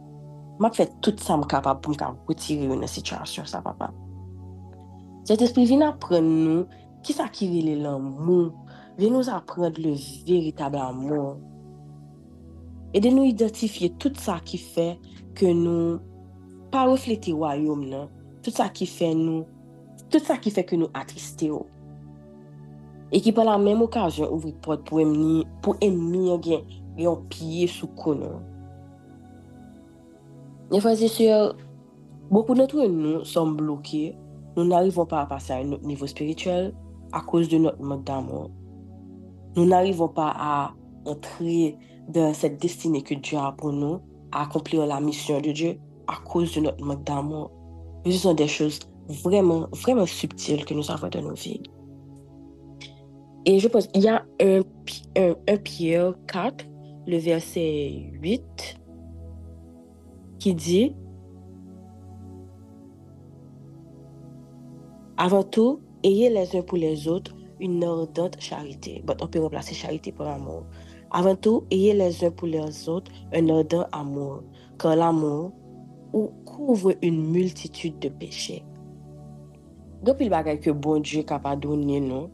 map 0.62 0.78
fè 0.78 0.86
tout 1.02 1.18
sa 1.24 1.38
m 1.40 1.46
kapab 1.50 1.82
pou 1.82 1.94
m 1.94 2.00
ka 2.00 2.12
wotire 2.28 2.68
yo 2.70 2.78
nan 2.78 2.90
situasyon 2.92 3.48
sa 3.50 3.64
papa. 3.66 3.90
Cet 5.28 5.44
espri 5.46 5.66
vin 5.70 5.84
apren 5.86 6.26
nou, 6.26 6.68
ki 7.06 7.16
sa 7.18 7.28
ki 7.34 7.50
vile 7.50 7.76
l'amou, 7.82 8.52
vin 9.00 9.14
nou 9.14 9.26
apren 9.34 9.74
le 9.82 9.96
veritab 10.28 10.78
l'amou. 10.78 11.36
Ede 12.94 13.10
nou 13.14 13.26
identifiye 13.26 13.92
tout 14.02 14.18
sa 14.20 14.38
ki 14.46 14.60
fè 14.62 14.88
ke 15.38 15.52
nou 15.56 15.98
pa 16.72 16.86
reflete 16.90 17.34
wayom 17.34 17.88
nan, 17.90 18.10
tout 18.44 18.54
sa 18.54 18.70
ki 18.70 18.86
fè 18.90 19.14
nou, 19.18 19.48
tout 20.12 20.22
sa 20.22 20.38
ki 20.42 20.54
fè 20.54 20.68
ke 20.68 20.78
nou 20.80 20.94
atriste 20.98 21.50
yo. 21.50 21.64
Oh. 21.64 21.78
E 23.12 23.20
ki 23.20 23.34
pa 23.36 23.44
la 23.44 23.58
menm 23.60 23.84
okajon 23.84 24.30
ouvri 24.32 24.54
pot 24.64 24.86
pou 24.88 25.02
emni, 25.04 25.42
pou 25.64 25.76
emni 25.84 26.30
yon 26.30 26.44
gen, 26.46 26.62
yon 26.96 27.26
piye 27.32 27.66
sou 27.68 27.92
konon. 28.00 28.40
Mes 30.72 30.80
frères 30.80 31.04
et 31.04 31.08
sœurs, 31.10 31.58
beaucoup 32.30 32.56
d'entre 32.56 32.86
nous 32.86 33.26
sommes 33.26 33.58
bloqués. 33.58 34.16
Nous 34.56 34.64
n'arrivons 34.64 35.06
pas 35.06 35.20
à 35.20 35.26
passer 35.26 35.52
à 35.52 35.58
un 35.58 35.72
autre 35.74 35.84
niveau 35.84 36.08
spirituel 36.08 36.74
à 37.12 37.20
cause 37.20 37.50
de 37.50 37.58
notre 37.58 37.82
mode 37.82 38.06
d'amour. 38.06 38.50
Nous 39.58 39.66
n'arrivons 39.66 40.08
pas 40.08 40.34
à 40.34 40.74
entrer 41.06 41.78
dans 42.08 42.34
cette 42.34 42.62
destinée 42.62 43.02
que 43.02 43.16
Dieu 43.16 43.38
a 43.38 43.52
pour 43.52 43.74
nous, 43.74 44.00
à 44.32 44.44
accomplir 44.44 44.86
la 44.86 45.02
mission 45.02 45.42
de 45.42 45.52
Dieu 45.52 45.78
à 46.08 46.16
cause 46.26 46.56
de 46.56 46.62
notre 46.62 46.82
mode 46.86 47.04
d'amour. 47.04 47.52
Ce 48.06 48.12
sont 48.12 48.34
des 48.34 48.48
choses 48.48 48.80
vraiment, 49.10 49.68
vraiment 49.74 50.06
subtil 50.06 50.64
que 50.64 50.74
nous 50.74 50.90
avons 50.90 51.10
dans 51.10 51.22
nos 51.22 51.34
vies. 51.34 51.62
Et 53.46 53.60
je 53.60 53.68
pense, 53.68 53.90
il 53.94 54.04
y 54.04 54.08
a 54.08 54.24
un, 54.42 54.62
un, 55.18 55.58
Pierre 55.58 56.14
4, 56.28 56.66
le 57.08 57.18
verset 57.18 58.10
8, 58.22 58.81
qui 60.42 60.56
dit 60.56 60.96
Avant 65.18 65.44
tout, 65.44 65.82
ayez 66.04 66.32
les 66.32 66.56
uns 66.58 66.64
pour 66.64 66.80
les 66.80 67.08
autres 67.08 67.36
une 67.60 67.84
ardente 67.84 68.42
charité. 68.42 69.04
Bon, 69.06 69.16
on 69.22 69.28
peut 69.28 69.40
remplacer 69.40 69.76
charité 69.76 70.12
par 70.12 70.30
amour. 70.30 70.64
Avant 71.12 71.36
tout, 71.36 71.66
ayez 71.70 71.94
les 71.94 72.26
uns 72.26 72.32
pour 72.32 72.48
les 72.48 72.90
autres 72.90 73.12
un 73.32 73.48
ardent 73.50 73.86
amour, 73.92 74.42
car 74.80 74.96
l'amour 74.96 75.52
couvre 76.44 76.96
une 77.04 77.32
multitude 77.32 78.00
de 78.00 78.10
péchés. 78.10 78.66
Gopil 80.04 80.32
bagay 80.34 80.58
ke 80.58 80.74
bon 80.74 81.04
Diyo 81.06 81.22
kap 81.30 81.46
a 81.46 81.54
donen 81.54 82.08
nou, 82.10 82.30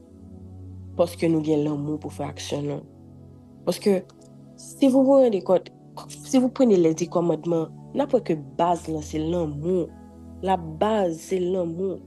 poske 0.96 1.28
nou 1.28 1.44
gen 1.44 1.66
l'amou 1.66 2.00
pou 2.00 2.08
fè 2.08 2.24
aksyon 2.24 2.64
nou. 2.64 2.82
que 3.82 4.06
si 4.56 4.88
vous 4.88 5.04
vous 5.04 5.20
rendez 5.20 5.42
compte, 5.44 5.74
si 6.08 6.40
vous 6.40 6.48
prenez 6.48 6.78
les 6.78 6.94
dix 6.94 7.10
commandements 7.10 7.68
n'importe 7.98 8.28
que 8.28 8.34
base 8.34 8.88
là, 8.88 9.00
c'est 9.02 9.20
l'amour. 9.20 9.90
La 10.42 10.56
base, 10.56 11.18
c'est 11.18 11.40
l'amour. 11.40 12.00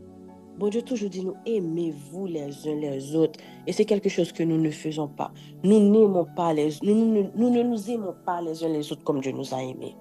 Bon 0.59 0.69
Dieu 0.69 0.83
toujours 0.83 1.09
dit 1.09 1.25
nous 1.25 1.37
aimez-vous 1.47 2.27
les 2.27 2.69
uns 2.69 2.75
les 2.77 3.17
autres. 3.17 3.41
Et 3.67 3.73
c'est 3.73 3.85
quelque 3.85 4.09
chose 4.09 4.31
que 4.31 4.43
nous 4.43 4.59
ne 4.59 4.71
faisons 4.71 5.09
pas. 5.09 5.33
Nous 5.65 5.81
n'aimons 5.81 6.27
pas 6.37 6.53
les 6.53 6.71
nous, 6.83 6.95
nous, 6.95 7.31
nous, 7.35 7.51
ne 7.51 7.63
nous 7.63 7.91
aimons 7.91 8.15
pas 8.25 8.41
les 8.41 8.63
uns 8.63 8.69
les 8.69 8.93
autres 8.93 9.03
comme 9.03 9.21
Dieu 9.21 9.33
nous 9.33 9.55
a 9.55 9.63
aimés. 9.63 9.97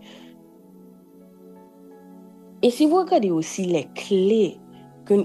Et 2.61 2.69
si 2.71 2.85
vous 2.85 2.97
regardez 2.97 3.31
aussi 3.31 3.63
les 3.65 3.87
clés 3.95 4.57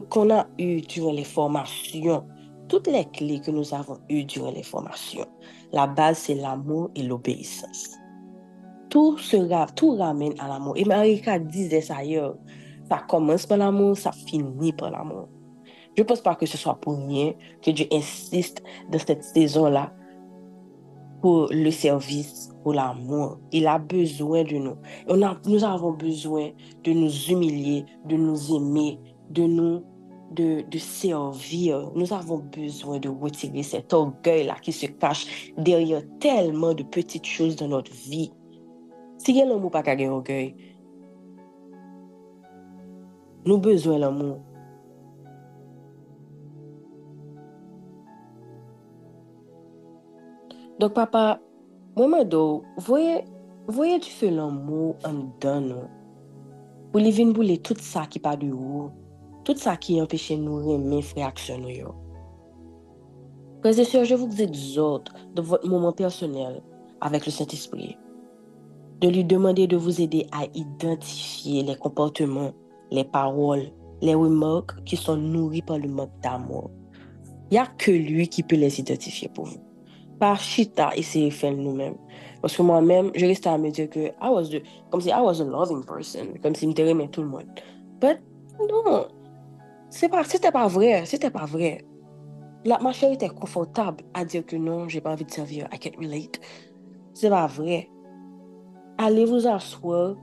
qu'on 0.09 0.30
a 0.30 0.47
eues 0.59 0.80
durant 0.83 1.12
les 1.12 1.25
formations, 1.25 2.25
toutes 2.68 2.87
les 2.87 3.04
clés 3.06 3.40
que 3.40 3.50
nous 3.50 3.75
avons 3.75 3.99
eues 4.09 4.25
durant 4.25 4.52
les 4.52 4.62
formations, 4.62 5.26
la 5.73 5.88
base, 5.88 6.18
c'est 6.18 6.37
l'amour 6.37 6.90
et 6.94 7.02
l'obéissance. 7.02 7.97
Tout, 8.95 9.19
sera, 9.19 9.67
tout 9.67 9.97
ramène 9.97 10.35
à 10.39 10.47
l'amour. 10.47 10.75
Et 10.77 10.85
Marika 10.85 11.41
disait 11.41 11.81
ça 11.81 11.97
ailleurs. 11.97 12.37
Ça 12.89 12.99
commence 13.09 13.45
par 13.45 13.59
l'amour, 13.59 13.97
ça 13.97 14.13
finit 14.13 14.73
par 14.73 14.93
l'amour. 14.93 15.29
Je 15.97 16.03
ne 16.03 16.07
pense 16.07 16.21
pas 16.21 16.37
que 16.37 16.47
ce 16.47 16.57
soit 16.57 16.77
pour 16.77 16.97
rien 16.97 17.33
que 17.61 17.73
Dieu 17.73 17.87
insiste 17.91 18.63
dans 18.93 19.01
cette 19.01 19.25
saison-là 19.25 19.93
pour 21.21 21.49
le 21.51 21.73
service, 21.73 22.53
pour 22.63 22.75
l'amour. 22.75 23.41
Il 23.51 23.67
a 23.67 23.81
besoin 23.81 24.45
de 24.45 24.59
nous. 24.59 24.77
On 25.09 25.21
a, 25.23 25.41
nous 25.45 25.65
avons 25.65 25.91
besoin 25.91 26.51
de 26.85 26.93
nous 26.93 27.11
humilier, 27.29 27.85
de 28.05 28.15
nous 28.15 28.55
aimer, 28.55 29.01
de 29.29 29.43
nous 29.43 29.83
de, 30.31 30.65
servir. 30.79 31.91
Nous 31.97 32.13
avons 32.13 32.39
besoin 32.39 33.01
de 33.01 33.09
retirer 33.09 33.65
cet 33.65 33.93
orgueil-là 33.93 34.55
qui 34.63 34.71
se 34.71 34.87
cache 34.87 35.53
derrière 35.59 36.03
tellement 36.21 36.75
de 36.75 36.85
petites 36.85 37.27
choses 37.27 37.57
dans 37.57 37.67
notre 37.67 37.93
vie. 37.93 38.31
Si 39.25 39.33
gen 39.33 39.49
l'amou 39.49 39.73
pa 39.73 39.81
kage 39.81 40.04
orgey, 40.12 40.50
nou 43.49 43.57
bezwen 43.64 44.02
l'amou. 44.02 44.37
Dok 50.76 50.93
papa, 50.93 51.25
mwen 51.97 52.12
mwen 52.12 52.28
do, 52.28 52.45
voye, 52.85 53.23
voye 53.73 53.97
tu 54.04 54.12
fe 54.12 54.28
l'amou 54.28 54.93
an 55.09 55.25
dan 55.40 55.71
nou. 55.73 55.88
Ou 56.93 57.00
li 57.00 57.16
vin 57.16 57.33
boule 57.33 57.57
tout 57.64 57.81
sa 57.81 58.04
ki 58.04 58.21
pa 58.21 58.37
di 58.37 58.52
ou, 58.52 58.90
tout 59.49 59.57
sa 59.57 59.78
ki 59.81 60.02
empeshe 60.04 60.37
nou 60.37 60.61
reme 60.69 61.00
fraksyon 61.14 61.64
nou 61.64 61.73
yo. 61.73 61.97
Prese 63.64 63.88
syo, 63.88 64.04
je 64.04 64.21
vous 64.21 64.43
exhorte 64.43 65.14
de 65.33 65.40
votre 65.40 65.66
moment 65.66 65.97
personnel 65.97 66.61
avec 67.00 67.25
le 67.25 67.33
Saint-Esprit. 67.33 67.97
De 69.04 69.11
lui 69.11 69.25
demander 69.25 69.66
de 69.66 69.76
vous 69.76 70.00
aider 70.00 70.26
à 70.32 70.44
identifier 70.54 71.62
les 71.62 71.76
comportements, 71.76 72.52
les 72.90 73.04
paroles, 73.04 73.70
les 74.00 74.14
remarques 74.14 74.82
qui 74.84 74.96
sont 74.96 75.16
nourries 75.16 75.62
par 75.62 75.78
le 75.78 75.88
manque 75.88 76.18
d'amour. 76.23 76.70
Il 77.50 77.54
n'y 77.54 77.58
a 77.58 77.66
que 77.66 77.90
lui 77.90 78.28
qui 78.28 78.42
peut 78.42 78.56
les 78.56 78.80
identifier 78.80 79.28
pour 79.28 79.44
vous 79.44 79.61
pas 80.18 80.37
chita 80.37 80.90
essayer 80.96 81.28
de 81.28 81.34
faire 81.34 81.52
nous-mêmes. 81.52 81.96
Parce 82.40 82.56
que 82.56 82.62
moi-même, 82.62 83.11
je 83.14 83.26
restais 83.26 83.49
à 83.49 83.58
me 83.58 83.70
dire 83.70 83.88
que 83.90 84.06
I 84.23 84.28
was 84.30 84.44
comme 84.90 85.00
si 85.00 85.08
I 85.08 85.20
was 85.20 85.40
a 85.40 85.44
loving 85.44 85.84
person, 85.84 86.34
comme 86.42 86.54
si 86.54 86.73
je 86.75 86.82
aimais 86.82 87.08
tout 87.08 87.23
le 87.23 87.28
monde. 87.28 87.46
But 88.00 88.20
non, 88.58 89.08
c'est 89.90 90.08
pas, 90.08 90.25
c'était 90.25 90.52
pas 90.52 90.68
vrai, 90.68 91.04
c'était 91.06 91.30
pas 91.30 91.46
vrai. 91.46 91.84
La, 92.64 92.78
ma 92.78 92.92
chérie 92.92 93.14
était 93.14 93.28
confortable 93.28 94.04
à 94.14 94.25
dire 94.25 94.46
que 94.46 94.56
non, 94.56 94.88
j'ai 94.88 95.00
pas 95.00 95.12
envie 95.12 95.25
de 95.25 95.30
servir, 95.30 95.68
I 95.73 95.78
can't 95.78 95.96
relate. 95.99 96.40
C'est 97.12 97.30
pas 97.30 97.46
vrai. 97.46 97.88
allez 98.99 99.25
vous 99.25 99.47
asseoir. 99.47 100.17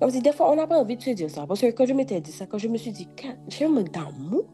Comme 0.00 0.10
si 0.10 0.20
des 0.20 0.32
fois, 0.32 0.50
on 0.50 0.56
n'a 0.56 0.66
pas 0.66 0.80
envie 0.80 0.96
de 0.96 1.02
se 1.02 1.10
dire 1.10 1.30
ça. 1.30 1.46
Parce 1.46 1.60
que 1.60 1.70
quand 1.70 1.86
je 1.86 1.92
m'étais 1.92 2.20
dit 2.20 2.32
ça, 2.32 2.46
quand 2.46 2.58
je 2.58 2.68
me 2.68 2.76
suis 2.76 2.90
dit, 2.90 3.08
je 3.48 3.64
me 3.66 3.82
d'amour, 3.82 4.44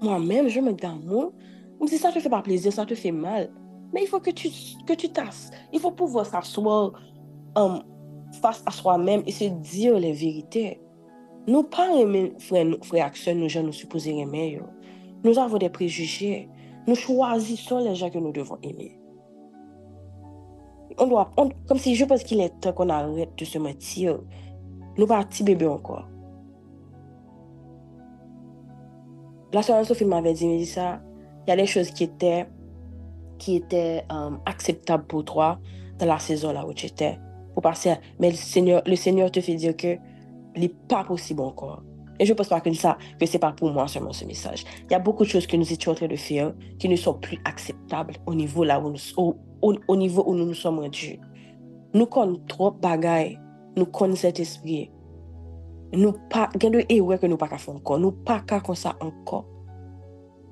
moi-même, 0.00 0.48
je 0.48 0.60
me 0.60 0.72
d'amour, 0.72 1.32
comme 1.78 1.88
si 1.88 1.98
ça 1.98 2.12
te 2.12 2.20
fait 2.20 2.28
pas 2.28 2.42
plaisir, 2.42 2.72
ça 2.72 2.86
te 2.86 2.94
fait 2.94 3.12
mal. 3.12 3.50
Mais 3.92 4.02
il 4.02 4.08
faut 4.08 4.20
que 4.20 4.30
tu, 4.30 4.48
que 4.86 4.92
tu 4.92 5.08
tasses. 5.08 5.50
Il 5.72 5.80
faut 5.80 5.90
pouvoir 5.90 6.26
s'asseoir 6.26 6.92
um, 7.56 7.82
face 8.40 8.62
à 8.66 8.70
soi-même 8.70 9.22
et 9.26 9.32
se 9.32 9.44
dire 9.44 9.98
les 9.98 10.12
vérités. 10.12 10.80
Nous 11.46 11.62
pas 11.62 11.94
aimer 11.94 12.32
frère 12.38 12.66
frère 12.82 13.06
action, 13.06 13.34
nous 13.34 13.48
gens 13.48 13.62
nous 13.62 13.72
supposer 13.72 14.18
aimer. 14.18 14.60
Nous 15.24 15.38
avons 15.38 15.58
des 15.58 15.68
préjugés. 15.68 16.48
Nous 16.86 16.94
choisissons 16.94 17.78
les 17.78 17.94
gens 17.94 18.10
que 18.10 18.18
nous 18.18 18.32
devons 18.32 18.58
aimer. 18.62 18.98
On 20.98 21.06
doit, 21.06 21.30
comme 21.68 21.78
si 21.78 21.94
je 21.94 22.04
pense 22.04 22.24
qu'il 22.24 22.40
est 22.40 22.60
temps 22.60 22.72
qu'on 22.72 22.88
arrête 22.88 23.36
de 23.36 23.44
se 23.44 23.58
mentir. 23.58 24.18
Nous 24.96 25.06
pas 25.06 25.22
petit 25.24 25.42
bébé 25.42 25.66
encore. 25.66 26.08
La 29.52 29.62
soeur 29.62 29.84
Sophie 29.84 30.04
m'avait 30.04 30.32
dit, 30.32 30.64
ça, 30.66 31.00
il 31.46 31.50
y 31.50 31.52
a 31.52 31.56
des 31.56 31.66
choses 31.66 31.90
qui 31.90 32.04
étaient, 32.04 32.46
qui 33.38 33.56
étaient 33.56 34.04
euh, 34.10 34.30
acceptables 34.46 35.04
pour 35.04 35.24
toi 35.24 35.58
dans 35.98 36.06
la 36.06 36.18
saison 36.18 36.52
là 36.52 36.66
où 36.66 36.72
tu 36.72 36.86
étais. 36.86 37.18
Pour 37.52 37.62
passer, 37.62 37.94
mais 38.18 38.30
le 38.30 38.36
Seigneur, 38.36 38.82
le 38.84 38.96
Seigneur 38.96 39.30
te 39.30 39.40
fait 39.40 39.54
dire 39.54 39.76
que 39.76 39.96
n'est 40.56 40.74
pas 40.88 41.04
possible 41.04 41.40
encore. 41.40 41.82
Et 42.18 42.24
je 42.24 42.32
ne 42.32 42.36
pense 42.36 42.48
pas 42.48 42.60
que 42.60 42.72
ça, 42.72 42.96
que 43.20 43.26
c'est 43.26 43.38
pas 43.38 43.52
pour 43.52 43.70
moi 43.70 43.88
seulement 43.88 44.12
ce 44.12 44.24
message. 44.24 44.64
Il 44.84 44.92
y 44.92 44.94
a 44.94 44.98
beaucoup 44.98 45.24
de 45.24 45.28
choses 45.28 45.46
que 45.46 45.56
nous 45.56 45.70
étions 45.70 45.92
en 45.92 45.94
train 45.94 46.08
de 46.08 46.16
faire 46.16 46.54
qui 46.78 46.88
ne 46.88 46.96
sont 46.96 47.14
plus 47.14 47.38
acceptables 47.44 48.14
au 48.26 48.34
niveau 48.34 48.64
là 48.64 48.80
où 48.80 48.90
nous, 48.90 49.36
o 49.62 49.94
nivou 49.96 50.26
ou 50.26 50.34
nou 50.34 50.46
nou 50.46 50.58
som 50.58 50.78
rendu. 50.82 51.16
Nou 51.94 52.08
kon 52.12 52.36
trop 52.50 52.76
bagay, 52.82 53.34
nou 53.76 53.88
kon 53.94 54.16
set 54.18 54.40
espri. 54.42 54.86
Nou 55.94 56.12
pa, 56.32 56.48
gen 56.60 56.74
de 56.74 56.84
ewe 56.92 57.16
ke 57.20 57.30
nou 57.30 57.40
pa 57.40 57.48
ka 57.48 57.60
fon 57.62 57.78
kon, 57.86 58.02
nou 58.02 58.12
pa 58.26 58.42
ka 58.44 58.60
kon 58.64 58.76
sa 58.78 58.96
an 59.00 59.14
kon. 59.28 59.46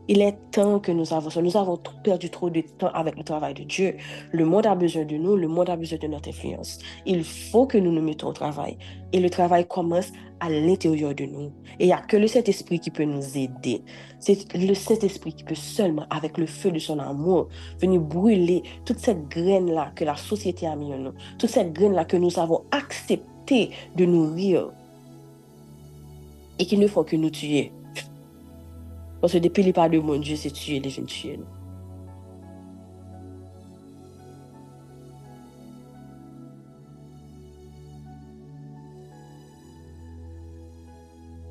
Il 0.06 0.20
est 0.20 0.36
temps 0.50 0.80
que 0.80 0.92
nous 0.92 1.14
avancions. 1.14 1.40
Nous 1.40 1.56
avons 1.56 1.78
perdu 2.02 2.28
trop 2.28 2.50
de 2.50 2.60
temps 2.60 2.90
avec 2.92 3.16
le 3.16 3.24
travail 3.24 3.54
de 3.54 3.62
Dieu. 3.62 3.96
Le 4.32 4.44
monde 4.44 4.66
a 4.66 4.74
besoin 4.74 5.04
de 5.04 5.16
nous, 5.16 5.34
le 5.34 5.48
monde 5.48 5.70
a 5.70 5.76
besoin 5.76 5.98
de 5.98 6.06
notre 6.08 6.28
influence. 6.28 6.78
Il 7.06 7.24
faut 7.24 7.66
que 7.66 7.78
nous 7.78 7.90
nous 7.90 8.02
mettons 8.02 8.28
au 8.28 8.32
travail. 8.34 8.76
Et 9.12 9.20
le 9.20 9.30
travail 9.30 9.66
commence 9.66 10.12
à 10.40 10.50
l'intérieur 10.50 11.14
de 11.14 11.24
nous. 11.24 11.52
Et 11.78 11.84
il 11.84 11.86
n'y 11.86 11.92
a 11.92 12.02
que 12.02 12.18
le 12.18 12.26
Saint-Esprit 12.26 12.80
qui 12.80 12.90
peut 12.90 13.04
nous 13.04 13.38
aider. 13.38 13.82
C'est 14.20 14.52
le 14.54 14.74
Saint-Esprit 14.74 15.32
qui 15.32 15.44
peut 15.44 15.54
seulement, 15.54 16.04
avec 16.10 16.36
le 16.36 16.46
feu 16.46 16.70
de 16.70 16.78
son 16.78 16.98
amour, 16.98 17.48
venir 17.80 18.00
brûler 18.02 18.62
toute 18.84 18.98
cette 18.98 19.28
graine-là 19.28 19.92
que 19.96 20.04
la 20.04 20.16
société 20.16 20.66
a 20.66 20.76
mis 20.76 20.92
en 20.92 20.98
nous. 20.98 21.12
Toute 21.38 21.50
cette 21.50 21.72
graine-là 21.72 22.04
que 22.04 22.18
nous 22.18 22.38
avons 22.38 22.64
accepté 22.72 23.70
de 23.96 24.04
nourrir. 24.04 24.70
Et 26.58 26.66
qui 26.66 26.76
ne 26.76 26.86
font 26.86 27.04
que 27.04 27.16
nous 27.16 27.30
tuer. 27.30 27.72
Parce 29.24 29.32
que 29.32 29.38
depuis 29.38 29.62
les 29.62 29.72
pas 29.72 29.88
de 29.88 29.98
mon 29.98 30.18
Dieu, 30.18 30.36
c'est 30.36 30.50
tuer 30.50 30.80
les 30.80 30.90
jeunes 30.90 31.06
tuer 31.06 31.40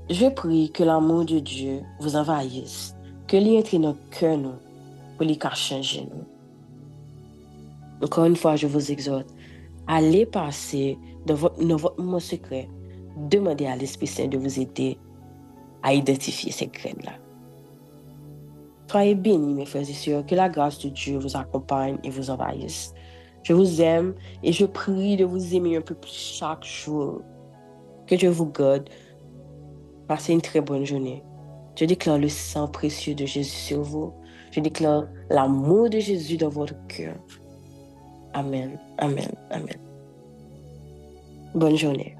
Je 0.08 0.30
prie 0.30 0.70
que 0.70 0.84
l'amour 0.84 1.26
de 1.26 1.40
Dieu 1.40 1.82
vous 2.00 2.16
envahisse, 2.16 2.96
que 3.28 3.38
l'y 3.38 3.58
entre 3.58 3.76
dans 3.80 3.80
notre 3.80 4.10
cœur 4.12 4.38
nous, 4.38 4.54
pour 5.18 5.26
les 5.26 5.40
changer 5.56 6.02
nous. 6.02 8.06
Encore 8.06 8.26
une 8.26 8.36
fois, 8.36 8.56
je 8.56 8.68
vous 8.68 8.92
exhorte, 8.92 9.34
allez 9.88 10.28
passer 10.28 10.96
dans 11.26 11.34
votre, 11.34 11.60
dans 11.60 12.20
secret, 12.20 12.70
demandez 13.18 13.66
à 13.66 13.76
l'Esprit 13.76 14.06
Saint 14.06 14.28
de 14.28 14.38
vous 14.38 14.60
aider 14.60 15.00
à 15.82 15.96
identifier 15.96 16.52
ces 16.52 16.68
graines-là. 16.68 17.23
Soyez 18.90 19.16
bénis, 19.16 19.54
mes 19.54 19.66
frères 19.66 19.90
et 19.90 19.94
sœurs, 19.94 20.26
que 20.26 20.36
la 20.36 20.50
grâce 20.50 20.80
de 20.80 20.90
Dieu 20.90 21.18
vous 21.18 21.36
accompagne 21.36 21.98
et 22.04 22.10
vous 22.10 22.30
envahisse. 22.30 22.94
Je 23.44 23.54
vous 23.54 23.82
aime 23.82 24.14
et 24.44 24.54
je 24.54 24.66
prie 24.66 25.18
de 25.18 25.26
vous 25.26 25.56
aimer 25.56 25.78
un 25.78 25.82
peu 25.82 25.96
plus 25.96 26.38
chaque 26.38 26.64
jour. 26.64 27.22
Que 28.08 28.16
Dieu 28.16 28.30
vous 28.30 28.46
garde. 28.46 28.90
Passez 30.08 30.34
une 30.34 30.42
très 30.42 30.62
bonne 30.62 30.86
journée. 30.86 31.24
Je 31.76 31.86
déclare 31.86 32.20
le 32.20 32.30
sang 32.30 32.68
précieux 32.68 33.16
de 33.16 33.26
Jésus 33.26 33.50
sur 33.50 33.82
vous. 33.82 34.14
Je 34.52 34.60
déclare 34.60 35.06
l'amour 35.30 35.90
de 35.90 36.00
Jésus 36.00 36.38
dans 36.38 36.50
votre 36.50 36.76
cœur. 36.88 37.16
Amen, 38.34 38.80
amen, 39.00 39.32
amen. 39.50 39.78
Bonne 41.56 41.76
journée. 41.76 42.16